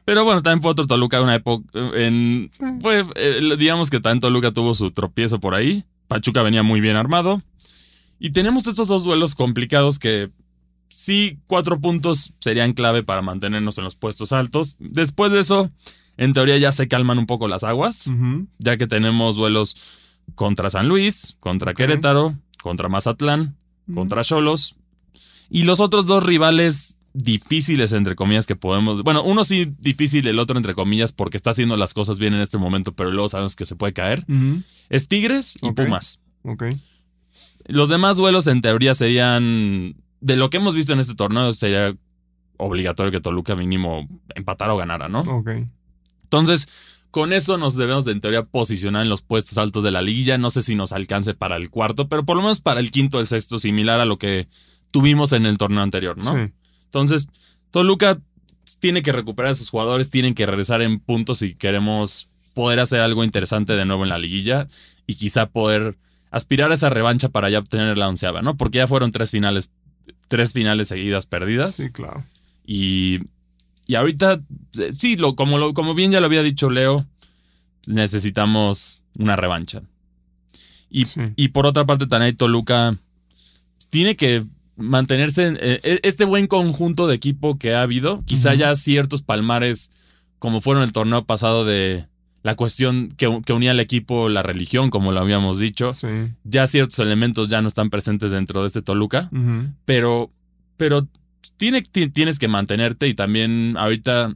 Pero 0.04 0.25
bueno, 0.25 0.42
también 0.42 0.62
fue 0.62 0.73
otro 0.73 0.87
Toluca 0.87 1.21
una 1.21 1.35
época 1.35 1.69
en 1.95 2.50
fue, 2.80 3.04
eh, 3.14 3.57
digamos 3.59 3.90
que 3.90 4.00
también 4.00 4.21
Toluca 4.21 4.52
tuvo 4.52 4.75
su 4.75 4.90
tropiezo 4.90 5.40
por 5.40 5.54
ahí. 5.54 5.85
Pachuca 6.09 6.42
venía 6.42 6.62
muy 6.62 6.80
bien 6.80 6.97
armado. 6.97 7.42
Y 8.19 8.30
tenemos 8.30 8.66
estos 8.66 8.88
dos 8.88 9.04
duelos 9.04 9.35
complicados 9.35 9.99
que 9.99 10.30
sí, 10.88 11.38
cuatro 11.47 11.80
puntos 11.80 12.35
serían 12.40 12.75
clave 12.75 13.02
para 13.02 13.23
mantenernos 13.23 13.78
en 13.78 13.85
los 13.85 13.97
puestos 13.97 14.33
altos. 14.33 14.76
Después 14.78 15.33
de 15.33 15.40
eso, 15.40 15.71
en 16.16 16.35
teoría 16.35 16.59
ya 16.59 16.73
se 16.73 16.88
calman 16.88 17.19
un 17.19 17.26
poco 17.26 17.49
las 17.49 17.64
aguas, 17.64 18.11
ya 18.59 18.76
que 18.76 18.87
tenemos 18.87 19.37
duelos 19.37 19.75
contra 20.35 20.69
San 20.69 20.88
Luis, 20.88 21.37
contra. 21.40 21.73
Querétaro, 21.73 22.37
contra 22.62 22.88
Mazatlán, 22.88 23.57
contra 23.95 24.23
Cholos. 24.23 24.76
Y 25.49 25.62
los 25.62 25.80
otros 25.80 26.07
dos 26.07 26.25
rivales 26.25 26.99
difíciles, 27.12 27.93
entre 27.93 28.14
comillas, 28.14 28.47
que 28.47 28.57
podemos. 28.57 29.02
Bueno, 29.02 29.23
uno 29.23 29.45
sí 29.45 29.73
difícil, 29.79 30.26
el 30.26 30.38
otro, 30.38 30.57
entre 30.57 30.75
comillas, 30.75 31.12
porque 31.12 31.37
está 31.37 31.50
haciendo 31.50 31.76
las 31.76 31.95
cosas 31.95 32.19
bien 32.19 32.35
en 32.35 32.40
este 32.40 32.59
momento, 32.59 32.93
pero 32.93 33.11
luego 33.11 33.29
sabemos 33.29 33.57
que 33.57 33.67
se 33.67 33.76
puede 33.76 33.93
caer. 33.93 34.25
Es 34.88 35.09
Tigres 35.09 35.59
y. 35.62 35.73
Pumas. 35.73 36.21
Ok. 36.43 36.64
Los 37.67 37.88
demás 37.88 38.17
duelos, 38.17 38.47
en 38.47 38.62
teoría, 38.62 38.95
serían. 38.95 39.97
De 40.21 40.37
lo 40.37 40.50
que 40.50 40.59
hemos 40.59 40.75
visto 40.75 40.93
en 40.93 41.00
este 41.00 41.14
torneo, 41.14 41.52
sería 41.52 41.97
obligatorio 42.59 43.11
que 43.11 43.21
Toluca 43.21 43.57
mínimo 43.57 44.07
empatara 44.35 44.75
o 44.75 44.76
ganara, 44.76 45.09
¿no? 45.09 45.21
Ok. 45.21 45.50
Entonces, 46.25 46.69
con 47.11 47.33
eso 47.33 47.59
nos 47.59 47.75
debemos 47.75 48.05
de 48.05 48.12
en 48.12 48.21
teoría 48.21 48.45
posicionar 48.45 49.02
en 49.02 49.09
los 49.09 49.23
puestos 49.23 49.59
altos 49.59 49.83
de 49.83 49.90
la 49.90 50.02
liguilla. 50.02 50.38
No 50.38 50.50
sé 50.50 50.62
si 50.62 50.75
nos 50.75 50.93
alcance 50.93 51.35
para 51.35 51.57
el 51.57 51.71
cuarto, 51.71 52.09
pero 52.09 52.25
por 52.25 52.37
lo 52.37 52.43
menos 52.43 52.61
para 52.61 52.81
el 52.81 52.90
quinto 52.90 53.19
o 53.19 53.21
el 53.21 53.26
sexto, 53.26 53.59
similar 53.59 53.99
a 53.99 54.05
lo 54.05 54.19
que 54.19 54.49
tuvimos 54.90 55.33
en 55.33 55.47
el 55.47 55.59
torneo 55.59 55.83
anterior, 55.83 56.19
¿no? 56.19 56.35
Sí. 56.35 56.52
Entonces, 56.90 57.28
Toluca 57.70 58.18
tiene 58.80 59.02
que 59.02 59.12
recuperar 59.12 59.52
a 59.52 59.54
sus 59.54 59.70
jugadores, 59.70 60.11
tienen 60.11 60.35
que 60.35 60.47
regresar 60.47 60.82
en 60.82 60.99
puntos 61.00 61.38
si 61.38 61.54
queremos 61.54 62.30
poder 62.54 62.80
hacer 62.80 63.00
algo 63.00 63.23
interesante 63.25 63.75
de 63.75 63.85
nuevo 63.85 64.02
en 64.02 64.09
la 64.11 64.18
liguilla 64.18 64.66
y 65.06 65.14
quizá 65.14 65.47
poder 65.47 65.97
aspirar 66.30 66.70
a 66.70 66.75
esa 66.75 66.90
revancha 66.90 67.28
para 67.28 67.49
ya 67.50 67.59
obtener 67.61 67.97
la 67.99 68.09
onceava, 68.09 68.42
¿no? 68.42 68.56
Porque 68.56 68.78
ya 68.78 68.87
fueron 68.87 69.12
tres 69.12 69.30
finales, 69.30 69.73
tres 70.28 70.52
finales 70.52 70.88
seguidas 70.88 71.26
perdidas. 71.26 71.75
Sí, 71.76 71.90
claro. 71.90 72.25
Y, 72.64 73.20
y 73.87 73.94
ahorita, 73.97 74.40
eh, 74.78 74.92
sí, 74.97 75.16
lo, 75.16 75.35
como, 75.37 75.59
lo, 75.59 75.75
como 75.75 75.94
bien 75.94 76.11
ya 76.12 76.20
lo 76.20 76.26
había 76.26 76.42
dicho 76.42 76.70
Leo, 76.70 77.06
necesitamos 77.87 79.02
una 79.18 79.37
revancha. 79.37 79.82
Y, 80.90 81.04
Sí. 81.06 81.20
y 81.37 81.49
por 81.49 81.66
otra 81.66 81.87
parte, 81.87 82.06
también 82.06 82.37
Toluca 82.37 82.97
tiene 83.90 84.16
que 84.16 84.44
mantenerse 84.77 85.47
en 85.47 85.57
eh, 85.61 85.81
eh, 85.83 86.00
este 86.03 86.25
buen 86.25 86.47
conjunto 86.47 87.07
de 87.07 87.15
equipo 87.15 87.59
que 87.59 87.75
ha 87.75 87.83
habido. 87.83 88.23
Quizá 88.25 88.55
ya 88.55 88.75
ciertos 88.77 89.23
palmares, 89.23 89.91
como 90.39 90.61
fueron 90.61 90.83
el 90.83 90.93
torneo 90.93 91.25
pasado 91.25 91.65
de 91.65 92.07
la 92.43 92.55
cuestión 92.57 93.11
que, 93.19 93.41
que 93.45 93.53
unía 93.53 93.73
al 93.73 93.81
equipo, 93.81 94.29
la 94.31 94.43
religión, 94.43 94.89
como 94.89 95.12
lo 95.12 95.21
habíamos 95.21 95.59
dicho. 95.59 95.93
Sí. 95.93 96.07
Ya 96.45 96.67
ciertos 96.67 96.99
elementos 97.00 97.50
ya 97.50 97.61
no 97.61 97.69
están 97.69 97.91
presentes 97.91 98.31
dentro 98.31 98.62
de 98.62 98.69
este 98.69 98.81
Toluca 98.83 99.29
pero, 99.85 100.31
pero 100.79 101.07
tiene, 101.59 101.83
ti- 101.83 102.09
tienes 102.09 102.39
que 102.39 102.49
mantenerte 102.49 103.09
y 103.09 103.15
también 103.15 103.75
ahorita 103.77 104.35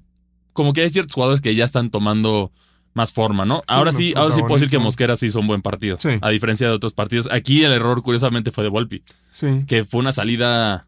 como 0.53 0.73
que 0.75 0.83
hay 0.83 0.91
ciertos 0.91 1.15
jugadores 1.15 1.41
que 1.41 1.55
ya 1.55 1.65
están 1.65 1.91
tomando 1.91 2.53
más 2.95 3.13
forma, 3.13 3.45
¿no? 3.45 3.61
ahora 3.67 3.93
sí, 3.93 4.13
ahora 4.17 4.35
sí 4.35 4.41
puedo 4.43 4.55
decir 4.55 4.71
que. 4.71 4.79
Mosquera 4.79 5.17
sí 5.17 5.27
hizo 5.27 5.41
un 5.41 5.47
buen 5.49 5.63
partido, 5.63 5.97
Sí. 6.01 6.11
a 6.21 6.31
diferencia 6.31 6.67
de 6.69 6.73
otros 6.73 6.93
partidos. 6.93 7.29
Aquí 7.31 7.65
el 7.65 7.73
error 7.73 8.03
curiosamente 8.03 8.51
fue 8.53 8.63
de 8.65 8.71
Volpi, 8.71 9.03
Sí. 9.33 9.65
que 9.67 9.85
fue 9.85 10.01
una 10.01 10.13
salida 10.13 10.87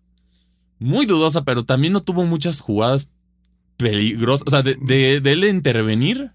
muy 0.78 1.04
dudosa, 1.06 1.42
pero 1.42 1.64
también 1.64 1.92
no 1.92 2.00
tuvo 2.00 2.24
muchas 2.24 2.60
jugadas 2.60 3.10
peligrosas, 3.76 4.44
o 4.46 4.50
sea, 4.50 4.62
de, 4.62 4.76
de- 4.80 5.20
de 5.20 5.30
él 5.32 5.44
intervenir, 5.44 6.30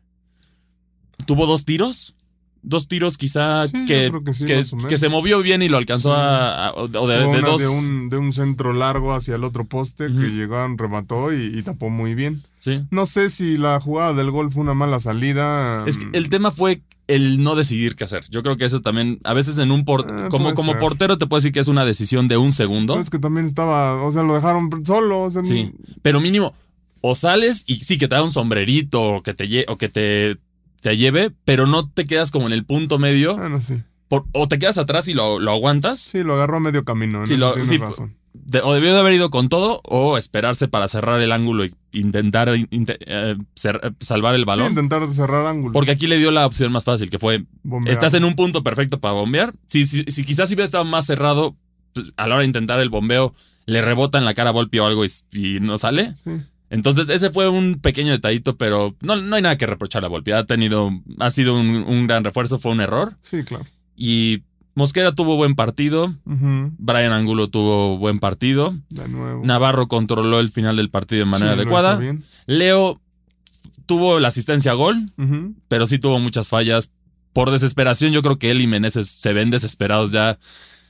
tuvo 1.26 1.46
dos 1.48 1.66
tiros. 1.66 2.16
Dos 2.64 2.88
tiros 2.88 3.18
quizá 3.18 3.68
Sí, 3.68 3.86
que, 3.86 4.12
que 4.24 4.34
sí, 4.34 4.46
que- 4.46 4.98
se 4.98 5.10
movió 5.10 5.42
bien 5.42 5.62
y 5.64 5.70
lo 5.70 5.78
alcanzó 5.78 6.14
Sí. 6.14 6.20
a, 6.22 6.68
a- 6.68 6.74
o 6.74 6.88
de, 6.88 7.42
dos. 7.42 7.60
de, 7.62 7.68
un, 7.68 8.10
de 8.10 8.18
un 8.18 8.32
centro 8.34 8.72
largo 8.74 9.14
hacia 9.14 9.36
el 9.36 9.44
otro 9.44 9.66
poste 9.66 10.06
que 10.08 10.28
llegaron, 10.30 10.78
remató 10.78 11.34
y, 11.34 11.58
y 11.58 11.64
tapó 11.64 11.90
muy 11.90 12.14
bien. 12.14 12.44
Sí. 12.60 12.82
No 12.92 13.06
sé 13.08 13.30
si 13.32 13.58
la 13.58 13.80
jugada 13.82 14.14
del 14.14 14.30
gol 14.30 14.52
fue 14.52 14.62
una 14.62 14.76
mala 14.76 15.00
salida. 15.00 15.84
Es 15.88 15.98
que 15.98 16.06
el 16.14 16.30
tema 16.30 16.52
fue 16.52 16.82
el 17.08 17.44
no 17.44 17.56
decidir 17.56 17.96
qué 17.96 18.04
hacer. 18.04 18.24
Yo 18.30 18.44
creo 18.44 18.56
que 18.58 18.66
eso 18.66 18.80
también, 18.80 19.20
a 19.24 19.34
veces 19.34 19.58
en 19.58 19.72
un 19.72 19.84
por, 19.84 20.02
Eh, 20.02 20.28
como, 20.30 20.54
como 20.54 20.72
ser. 20.74 20.80
portero 20.80 21.18
te 21.18 21.26
puedo 21.26 21.40
decir 21.40 21.52
que 21.52 21.60
es 21.60 21.68
una 21.68 21.84
decisión 21.84 22.28
de 22.28 22.38
un 22.38 22.52
segundo. 22.54 23.00
Es 23.00 23.10
que 23.10 23.20
también 23.20 23.46
estaba, 23.48 24.02
o 24.04 24.12
sea, 24.12 24.24
lo 24.24 24.36
dejaron 24.36 24.70
solo. 24.86 25.24
o 25.24 25.32
sea, 25.32 25.44
sí. 25.44 25.72
Pero 26.04 26.22
mínimo, 26.22 26.54
o 27.02 27.16
sales 27.16 27.64
y 27.66 27.76
sí 27.80 27.98
que 27.98 28.08
te 28.08 28.14
da 28.16 28.24
un 28.24 28.32
sombrerito 28.32 29.02
o 29.02 29.24
que 29.24 29.34
te, 29.34 29.66
o 29.68 29.78
que 29.78 29.90
te, 29.90 30.38
te 30.82 30.98
lleve, 30.98 31.32
pero 31.46 31.66
no 31.68 31.90
te 31.90 32.06
quedas 32.06 32.32
como 32.32 32.48
en 32.48 32.54
el 32.54 32.66
punto 32.66 33.00
medio. 33.00 33.38
Bueno, 33.38 33.62
sí. 33.62 33.82
por- 34.08 34.26
o 34.34 34.48
te 34.50 34.60
quedas 34.60 34.78
atrás 34.78 35.08
y 35.08 35.14
lo, 35.14 35.40
lo 35.40 35.52
aguantas. 35.52 36.00
Sí, 36.00 36.24
lo 36.24 36.34
agarró 36.36 36.58
a 36.58 36.60
medio 36.60 36.84
camino. 36.84 37.26
Sí, 37.26 37.38
lo- 37.38 37.66
sí, 37.66 37.78
razón. 37.78 38.16
de- 38.34 38.60
o 38.62 38.74
debió 38.74 38.94
de 38.94 39.00
haber 39.00 39.14
ido 39.14 39.30
con 39.30 39.48
todo 39.50 39.82
o 39.86 40.18
esperarse 40.18 40.68
para 40.68 40.88
cerrar 40.88 41.22
el 41.22 41.32
ángulo 41.32 41.64
e 41.66 41.72
intentar 41.94 42.50
inte- 42.72 42.98
eh, 43.06 43.36
eh, 43.38 43.92
salvar 44.00 44.36
el 44.36 44.42
Sí, 44.42 44.46
balón. 44.46 44.68
intentar 44.70 45.14
cerrar 45.14 45.46
ángulos. 45.46 45.74
porque 45.74 45.92
aquí 45.92 46.08
le 46.08 46.18
dio 46.18 46.32
la 46.32 46.46
opción 46.46 46.72
más 46.72 46.84
fácil, 46.84 47.10
que 47.10 47.20
fue 47.20 47.46
Bombear. 47.64 47.94
Estás 47.94 48.14
en 48.14 48.24
un 48.26 48.36
punto 48.36 48.64
perfecto 48.64 49.00
para 49.00 49.14
bombear. 49.14 49.54
Si, 49.68 49.86
si, 49.86 50.04
si 50.08 50.24
quizás 50.26 50.50
si 50.50 50.56
hubiera 50.56 50.66
estado 50.66 50.84
más 50.86 51.06
cerrado, 51.06 51.56
pues, 51.94 52.12
a 52.18 52.28
la 52.28 52.36
hora 52.36 52.42
de 52.42 52.48
intentar 52.48 52.80
el 52.80 52.90
bombeo, 52.90 53.34
le 53.66 53.82
rebota 53.82 54.18
en 54.18 54.26
la 54.26 54.34
cara 54.34 54.50
a 54.50 54.54
Volpi 54.54 54.80
o 54.80 54.86
algo 54.86 55.06
y, 55.06 55.10
y 55.34 55.60
no 55.60 55.78
sale. 55.78 56.16
Sí. 56.16 56.32
Entonces, 56.72 57.10
ese 57.10 57.30
fue 57.30 57.48
un 57.50 57.76
pequeño 57.82 58.12
detallito, 58.12 58.58
pero 58.58 58.96
no, 59.02 59.16
no 59.18 59.36
hay 59.36 59.42
nada 59.44 59.58
que 59.58 59.68
reprochar 59.68 60.04
a 60.06 60.08
Volpi. 60.08 60.32
Ha 60.32 60.46
tenido, 60.46 60.90
ha 61.20 61.30
sido 61.30 61.60
un, 61.60 61.68
un 61.68 62.08
gran 62.08 62.24
refuerzo, 62.24 62.58
fue 62.60 62.72
un 62.72 62.82
error. 62.82 63.18
Sí, 63.22 63.44
claro. 63.44 63.66
Y 63.96 64.44
Mosquera 64.74 65.14
tuvo 65.14 65.36
buen 65.36 65.54
partido. 65.56 66.16
Brian 66.26 67.12
Angulo 67.12 67.48
tuvo 67.50 67.98
buen 67.98 68.20
partido. 68.20 68.74
De 68.90 69.08
nuevo. 69.10 69.46
Navarro 69.46 69.88
controló 69.88 70.40
el 70.40 70.50
final 70.50 70.78
del 70.78 70.90
partido 70.90 71.26
de 71.26 71.30
manera 71.30 71.54
Sí, 71.54 71.60
adecuada. 71.60 71.98
bien. 71.98 72.24
Leo 72.48 73.02
tuvo 73.86 74.20
la 74.22 74.30
asistencia 74.30 74.72
a 74.72 74.76
gol 74.76 75.12
pero 75.68 75.86
sí 75.88 76.00
tuvo 76.00 76.20
muchas 76.20 76.48
fallas. 76.50 76.92
Por 77.34 77.52
desesperación, 77.52 78.12
yo 78.14 78.22
creo 78.22 78.40
que 78.40 78.50
él 78.52 78.62
y 78.62 78.68
Meneses 78.68 79.10
se 79.10 79.34
ven 79.34 79.50
desesperados 79.52 80.12
ya 80.14 80.40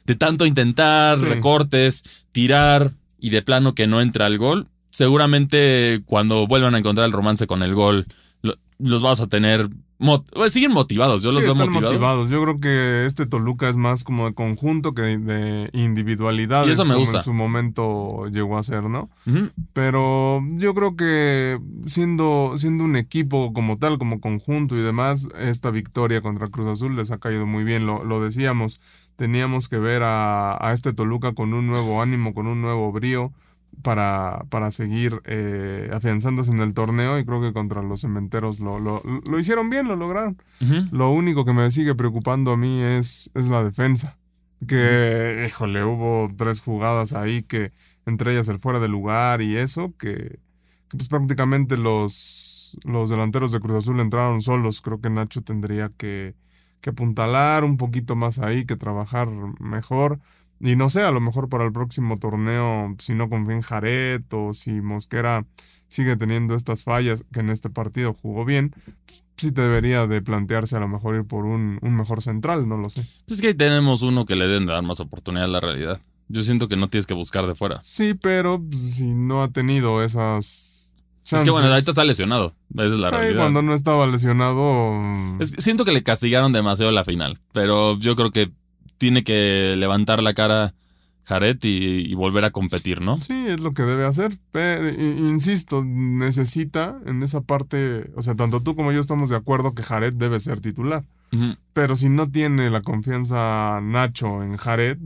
de 0.05 0.15
tanto 0.15 0.45
intentar, 0.45 1.17
Sí. 1.17 1.25
recortes, 1.25 2.03
tirar 2.31 2.91
y 3.19 3.29
de 3.31 3.41
plano 3.41 3.73
que 3.75 3.87
no 3.87 3.99
entra 4.01 4.27
el 4.27 4.37
gol. 4.37 4.67
Seguramente 4.91 6.01
cuando 6.05 6.45
vuelvan 6.47 6.75
a 6.75 6.77
encontrar 6.79 7.05
el 7.07 7.11
romance 7.11 7.47
con 7.47 7.63
el 7.63 7.73
gol, 7.73 8.05
lo- 8.43 8.55
los 8.77 9.01
vas 9.01 9.19
a 9.21 9.27
tener. 9.27 9.67
mot- 9.99 10.25
siguen 10.49 10.71
motivados, 10.71 11.21
yo 11.21 11.29
Sí, 11.29 11.35
los 11.35 11.43
veo 11.43 11.51
están 11.53 11.67
motivados. 11.69 11.93
motivados. 11.93 12.29
Yo 12.31 12.41
creo 12.41 12.59
que 12.59 13.05
este 13.05 13.27
Toluca 13.27 13.69
es 13.69 13.77
más 13.77 14.03
como 14.03 14.25
de 14.25 14.33
conjunto 14.33 14.93
que 14.95 15.03
de 15.03 15.69
individualidad. 15.73 16.65
Y 16.65 16.71
eso 16.71 16.85
me 16.85 16.95
gusta. 16.95 17.17
En 17.17 17.23
su 17.23 17.33
momento 17.33 18.25
llegó 18.31 18.57
a 18.57 18.63
ser, 18.63 18.85
¿no? 18.85 19.11
Pero 19.73 20.43
yo 20.57 20.73
creo 20.73 20.95
que 20.95 21.59
siendo, 21.85 22.53
siendo 22.57 22.83
un 22.83 22.95
equipo 22.95 23.53
como 23.53 23.77
tal, 23.77 23.97
como 23.99 24.19
conjunto 24.19 24.75
y 24.75 24.81
demás, 24.81 25.27
esta 25.39 25.69
victoria 25.71 26.21
contra 26.21 26.47
Cruz 26.47 26.67
Azul 26.67 26.95
les 26.95 27.11
ha 27.11 27.19
caído 27.19 27.45
muy 27.45 27.63
bien. 27.63 27.85
Lo, 27.85 28.03
lo 28.03 28.21
decíamos, 28.23 28.81
teníamos 29.17 29.69
que 29.69 29.77
ver 29.77 30.01
a, 30.03 30.57
a 30.67 30.73
este 30.73 30.93
Toluca 30.93 31.33
con 31.33 31.53
un 31.53 31.67
nuevo 31.67 32.01
ánimo, 32.01 32.33
con 32.33 32.47
un 32.47 32.61
nuevo 32.61 32.91
brío 32.91 33.31
para, 33.81 34.45
para 34.49 34.71
seguir 34.71 35.21
eh, 35.25 35.89
afianzándose 35.93 36.51
en 36.51 36.59
el 36.59 36.73
torneo 36.73 37.17
y 37.17 37.25
creo 37.25 37.41
que 37.41 37.53
contra 37.53 37.81
los 37.81 38.01
cementeros 38.01 38.59
lo, 38.59 38.79
lo, 38.79 39.01
lo 39.29 39.39
hicieron 39.39 39.69
bien, 39.69 39.87
lo 39.87 39.95
lograron. 39.95 40.37
Lo 40.91 41.11
único 41.11 41.45
que 41.45 41.53
me 41.53 41.71
sigue 41.71 41.95
preocupando 41.95 42.51
a 42.51 42.57
mí 42.57 42.79
es, 42.81 43.31
es 43.33 43.49
la 43.49 43.63
defensa. 43.63 44.17
Que, 44.67 45.45
híjole, 45.47 45.83
hubo 45.83 46.31
tres 46.37 46.61
jugadas 46.61 47.13
ahí 47.13 47.41
que, 47.41 47.71
entre 48.05 48.33
ellas 48.33 48.47
el 48.47 48.59
fuera 48.59 48.79
de 48.79 48.87
lugar 48.87 49.41
y 49.41 49.57
eso, 49.57 49.93
que, 49.97 50.39
que 50.87 50.97
pues 50.97 51.07
prácticamente 51.07 51.77
los, 51.77 52.77
los 52.83 53.09
delanteros 53.09 53.51
de 53.51 53.59
Cruz 53.59 53.77
Azul 53.77 53.99
entraron 53.99 54.41
solos. 54.41 54.81
Creo 54.81 55.01
que 55.01 55.09
Nacho 55.09 55.41
tendría 55.41 55.89
que, 55.97 56.35
que 56.79 56.91
apuntalar 56.91 57.63
un 57.63 57.77
poquito 57.77 58.15
más 58.15 58.37
ahí, 58.37 58.65
que 58.65 58.75
trabajar 58.75 59.29
mejor. 59.59 60.19
Y 60.63 60.75
no 60.75 60.89
sé, 60.89 61.01
a 61.01 61.11
lo 61.11 61.19
mejor 61.19 61.49
para 61.49 61.65
el 61.65 61.71
próximo 61.71 62.19
torneo, 62.19 62.95
si 62.99 63.15
no 63.15 63.29
confía 63.29 63.55
en 63.55 63.61
Jaret 63.61 64.31
o 64.33 64.53
si 64.53 64.73
Mosquera 64.73 65.45
sigue 65.87 66.15
teniendo 66.15 66.55
estas 66.55 66.83
fallas, 66.83 67.25
que 67.33 67.39
en 67.39 67.49
este 67.49 67.69
partido 67.69 68.13
jugó 68.13 68.45
bien, 68.45 68.73
sí 69.37 69.49
debería 69.49 70.05
de 70.05 70.21
plantearse 70.21 70.77
a 70.77 70.79
lo 70.79 70.87
mejor 70.87 71.15
ir 71.15 71.25
por 71.25 71.45
un, 71.45 71.79
un 71.81 71.95
mejor 71.95 72.21
central, 72.21 72.69
no 72.69 72.77
lo 72.77 72.89
sé. 72.89 73.01
Pues 73.25 73.39
es 73.39 73.41
que 73.41 73.47
ahí 73.47 73.53
tenemos 73.55 74.03
uno 74.03 74.25
que 74.25 74.35
le 74.35 74.47
deben 74.47 74.67
dar 74.67 74.83
más 74.83 74.99
oportunidad 74.99 75.45
a 75.45 75.49
la 75.49 75.59
realidad. 75.59 75.99
Yo 76.27 76.43
siento 76.43 76.67
que 76.67 76.77
no 76.77 76.87
tienes 76.89 77.07
que 77.07 77.13
buscar 77.13 77.45
de 77.47 77.55
fuera. 77.55 77.81
Sí, 77.83 78.13
pero 78.13 78.61
pues, 78.61 78.95
si 78.95 79.07
no 79.07 79.43
ha 79.43 79.49
tenido 79.49 80.01
esas 80.03 80.93
Es 81.29 81.43
que 81.43 81.49
bueno, 81.49 81.67
ahorita 81.67 81.91
está 81.91 82.05
lesionado. 82.05 82.55
Esa 82.75 82.85
es 82.85 82.91
la 82.93 83.07
Ay, 83.07 83.13
realidad. 83.13 83.41
cuando 83.41 83.61
no 83.63 83.73
estaba 83.73 84.07
lesionado. 84.07 85.01
Es 85.39 85.53
siento 85.57 85.83
que 85.85 85.91
le 85.91 86.03
castigaron 86.03 86.53
demasiado 86.53 86.91
la 86.91 87.03
final, 87.03 87.39
pero 87.51 87.97
yo 87.97 88.15
creo 88.15 88.31
que 88.31 88.51
tiene 89.01 89.23
que 89.23 89.73
levantar 89.79 90.21
la 90.21 90.35
cara 90.35 90.75
Jared 91.23 91.57
y, 91.63 92.11
y 92.11 92.13
volver 92.13 92.45
a 92.45 92.51
competir, 92.51 93.01
¿no? 93.01 93.17
Sí, 93.17 93.45
es 93.47 93.59
lo 93.59 93.73
que 93.73 93.81
debe 93.81 94.05
hacer. 94.05 94.37
Pero, 94.51 94.87
insisto, 94.89 95.83
necesita 95.83 96.99
en 97.07 97.23
esa 97.23 97.41
parte. 97.41 98.11
O 98.15 98.21
sea, 98.21 98.35
tanto 98.35 98.61
tú 98.61 98.75
como 98.75 98.91
yo 98.91 98.99
estamos 98.99 99.29
de 99.29 99.37
acuerdo 99.37 99.73
que 99.73 99.81
Jared 99.81 100.13
debe 100.13 100.39
ser 100.39 100.61
titular. 100.61 101.03
Pero 101.73 101.95
si 101.95 102.09
no 102.09 102.29
tiene 102.29 102.69
la 102.69 102.81
confianza 102.81 103.79
Nacho 103.81 104.43
en 104.43 104.57
Jared. 104.57 104.97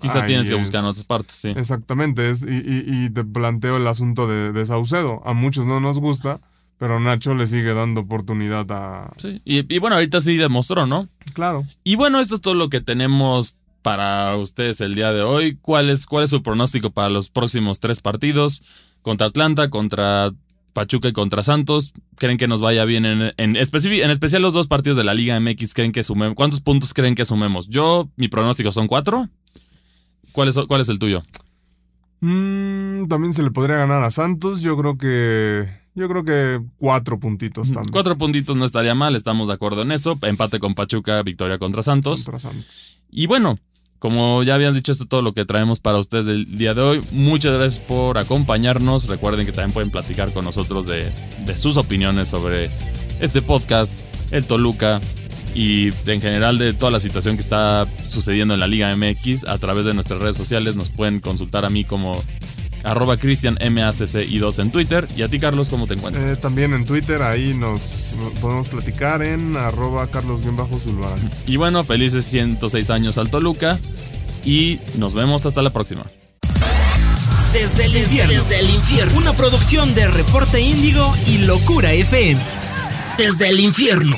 Quizá 0.00 0.20
ahí 0.20 0.26
tienes 0.28 0.48
que 0.48 0.54
buscar 0.54 0.82
en 0.84 0.90
otras 0.90 1.06
partes, 1.06 1.34
sí. 1.34 1.48
Exactamente. 1.56 2.30
Es, 2.30 2.44
y, 2.44 2.56
y- 2.56 2.84
y 3.06 3.10
te 3.10 3.24
planteo 3.24 3.78
el 3.78 3.86
asunto 3.88 4.28
de, 4.28 4.52
de 4.52 4.64
Saucedo. 4.66 5.22
A 5.26 5.32
muchos 5.32 5.66
no 5.66 5.80
nos 5.80 5.98
gusta, 5.98 6.40
pero 6.78 7.00
Nacho 7.00 7.34
le 7.34 7.46
sigue 7.46 7.74
dando 7.74 8.00
oportunidad 8.02 8.66
a. 8.70 9.10
Sí. 9.16 9.40
Y, 9.44 9.74
y 9.74 9.78
bueno, 9.78 9.96
ahorita 9.96 10.20
sí 10.20 10.36
demostró, 10.36 10.86
¿no? 10.86 11.08
Claro. 11.34 11.66
Y 11.84 11.96
bueno, 11.96 12.20
esto 12.20 12.36
es 12.36 12.40
todo 12.40 12.54
lo 12.54 12.68
que 12.70 12.80
tenemos 12.80 13.56
para 13.82 14.36
ustedes 14.36 14.80
el 14.80 14.94
día 14.94 15.12
de 15.12 15.22
hoy. 15.22 15.56
¿Cuál 15.60 15.90
es, 15.90 16.06
cuál 16.06 16.24
es 16.24 16.30
su 16.30 16.42
pronóstico 16.42 16.90
para 16.90 17.08
los 17.10 17.30
próximos 17.30 17.80
tres 17.80 18.00
partidos? 18.00 18.62
Contra 19.02 19.28
Atlanta, 19.28 19.70
contra 19.70 20.32
Pachuca 20.72 21.08
y 21.08 21.12
contra 21.12 21.42
Santos. 21.42 21.94
¿Creen 22.16 22.36
que 22.38 22.48
nos 22.48 22.60
vaya 22.60 22.84
bien 22.84 23.06
en, 23.06 23.32
en, 23.36 23.54
especi- 23.54 24.02
en 24.02 24.10
especial 24.10 24.42
los 24.42 24.52
dos 24.54 24.66
partidos 24.66 24.96
de 24.96 25.04
la 25.04 25.14
Liga 25.14 25.38
MX? 25.40 25.74
¿Creen 25.74 25.92
que 25.92 26.02
sumemos? 26.02 26.34
¿Cuántos 26.34 26.60
puntos 26.60 26.92
creen 26.94 27.14
que 27.14 27.24
sumemos? 27.24 27.68
Yo, 27.68 28.08
mi 28.16 28.28
pronóstico 28.28 28.72
son 28.72 28.86
cuatro. 28.88 29.28
¿Cuál 30.32 30.48
es, 30.48 30.58
cuál 30.68 30.80
es 30.80 30.88
el 30.88 30.98
tuyo? 30.98 31.22
Mm, 32.20 33.06
también 33.06 33.32
se 33.32 33.42
le 33.42 33.50
podría 33.50 33.76
ganar 33.76 34.02
a 34.02 34.10
Santos. 34.10 34.60
Yo 34.62 34.76
creo 34.76 34.98
que. 34.98 35.66
Yo 35.98 36.08
creo 36.08 36.24
que 36.24 36.60
cuatro 36.76 37.18
puntitos 37.18 37.72
también. 37.72 37.90
Cuatro 37.90 38.16
puntitos 38.16 38.54
no 38.54 38.64
estaría 38.64 38.94
mal, 38.94 39.16
estamos 39.16 39.48
de 39.48 39.54
acuerdo 39.54 39.82
en 39.82 39.90
eso. 39.90 40.16
Empate 40.22 40.60
con 40.60 40.76
Pachuca, 40.76 41.20
victoria 41.24 41.58
contra 41.58 41.82
Santos. 41.82 42.24
Contra 42.24 42.38
Santos. 42.38 42.98
Y 43.10 43.26
bueno, 43.26 43.58
como 43.98 44.44
ya 44.44 44.54
habían 44.54 44.74
dicho, 44.74 44.92
esto 44.92 45.04
es 45.04 45.08
todo 45.08 45.22
lo 45.22 45.34
que 45.34 45.44
traemos 45.44 45.80
para 45.80 45.98
ustedes 45.98 46.28
el 46.28 46.56
día 46.56 46.72
de 46.72 46.82
hoy. 46.82 47.02
Muchas 47.10 47.52
gracias 47.54 47.80
por 47.80 48.16
acompañarnos. 48.16 49.08
Recuerden 49.08 49.44
que 49.44 49.50
también 49.50 49.72
pueden 49.72 49.90
platicar 49.90 50.32
con 50.32 50.44
nosotros 50.44 50.86
de, 50.86 51.10
de 51.44 51.58
sus 51.58 51.76
opiniones 51.76 52.28
sobre 52.28 52.70
este 53.18 53.42
podcast, 53.42 53.98
el 54.30 54.46
Toluca 54.46 55.00
y 55.52 55.88
en 56.06 56.20
general 56.20 56.58
de 56.58 56.74
toda 56.74 56.92
la 56.92 57.00
situación 57.00 57.34
que 57.34 57.40
está 57.40 57.88
sucediendo 58.06 58.54
en 58.54 58.60
la 58.60 58.68
Liga 58.68 58.94
MX 58.94 59.48
a 59.48 59.58
través 59.58 59.84
de 59.84 59.94
nuestras 59.94 60.20
redes 60.20 60.36
sociales. 60.36 60.76
Nos 60.76 60.90
pueden 60.90 61.18
consultar 61.18 61.64
a 61.64 61.70
mí 61.70 61.84
como 61.84 62.22
arroba 62.88 63.16
cristianmacci2 63.18 64.62
en 64.62 64.70
Twitter. 64.70 65.08
Y 65.16 65.22
a 65.22 65.28
ti, 65.28 65.38
Carlos, 65.38 65.68
¿cómo 65.68 65.86
te 65.86 65.94
encuentras? 65.94 66.32
Eh, 66.32 66.36
también 66.36 66.72
en 66.74 66.84
Twitter, 66.84 67.22
ahí 67.22 67.54
nos 67.54 68.12
podemos 68.40 68.68
platicar 68.68 69.22
en 69.22 69.56
arroba 69.56 70.10
carlos-zulbarán. 70.10 71.30
Y 71.46 71.56
bueno, 71.56 71.84
felices 71.84 72.24
106 72.26 72.90
años 72.90 73.18
al 73.18 73.30
Toluca 73.30 73.78
y 74.44 74.80
nos 74.96 75.14
vemos 75.14 75.46
hasta 75.46 75.62
la 75.62 75.70
próxima. 75.70 76.06
Desde 77.52 77.86
el 77.86 77.96
infierno. 77.96 78.32
Desde 78.34 78.60
el 78.60 78.70
infierno. 78.70 79.18
Una 79.18 79.34
producción 79.34 79.94
de 79.94 80.08
Reporte 80.08 80.60
Índigo 80.60 81.10
y 81.26 81.38
Locura 81.38 81.92
FM. 81.92 82.40
Desde 83.16 83.48
el 83.48 83.60
infierno. 83.60 84.16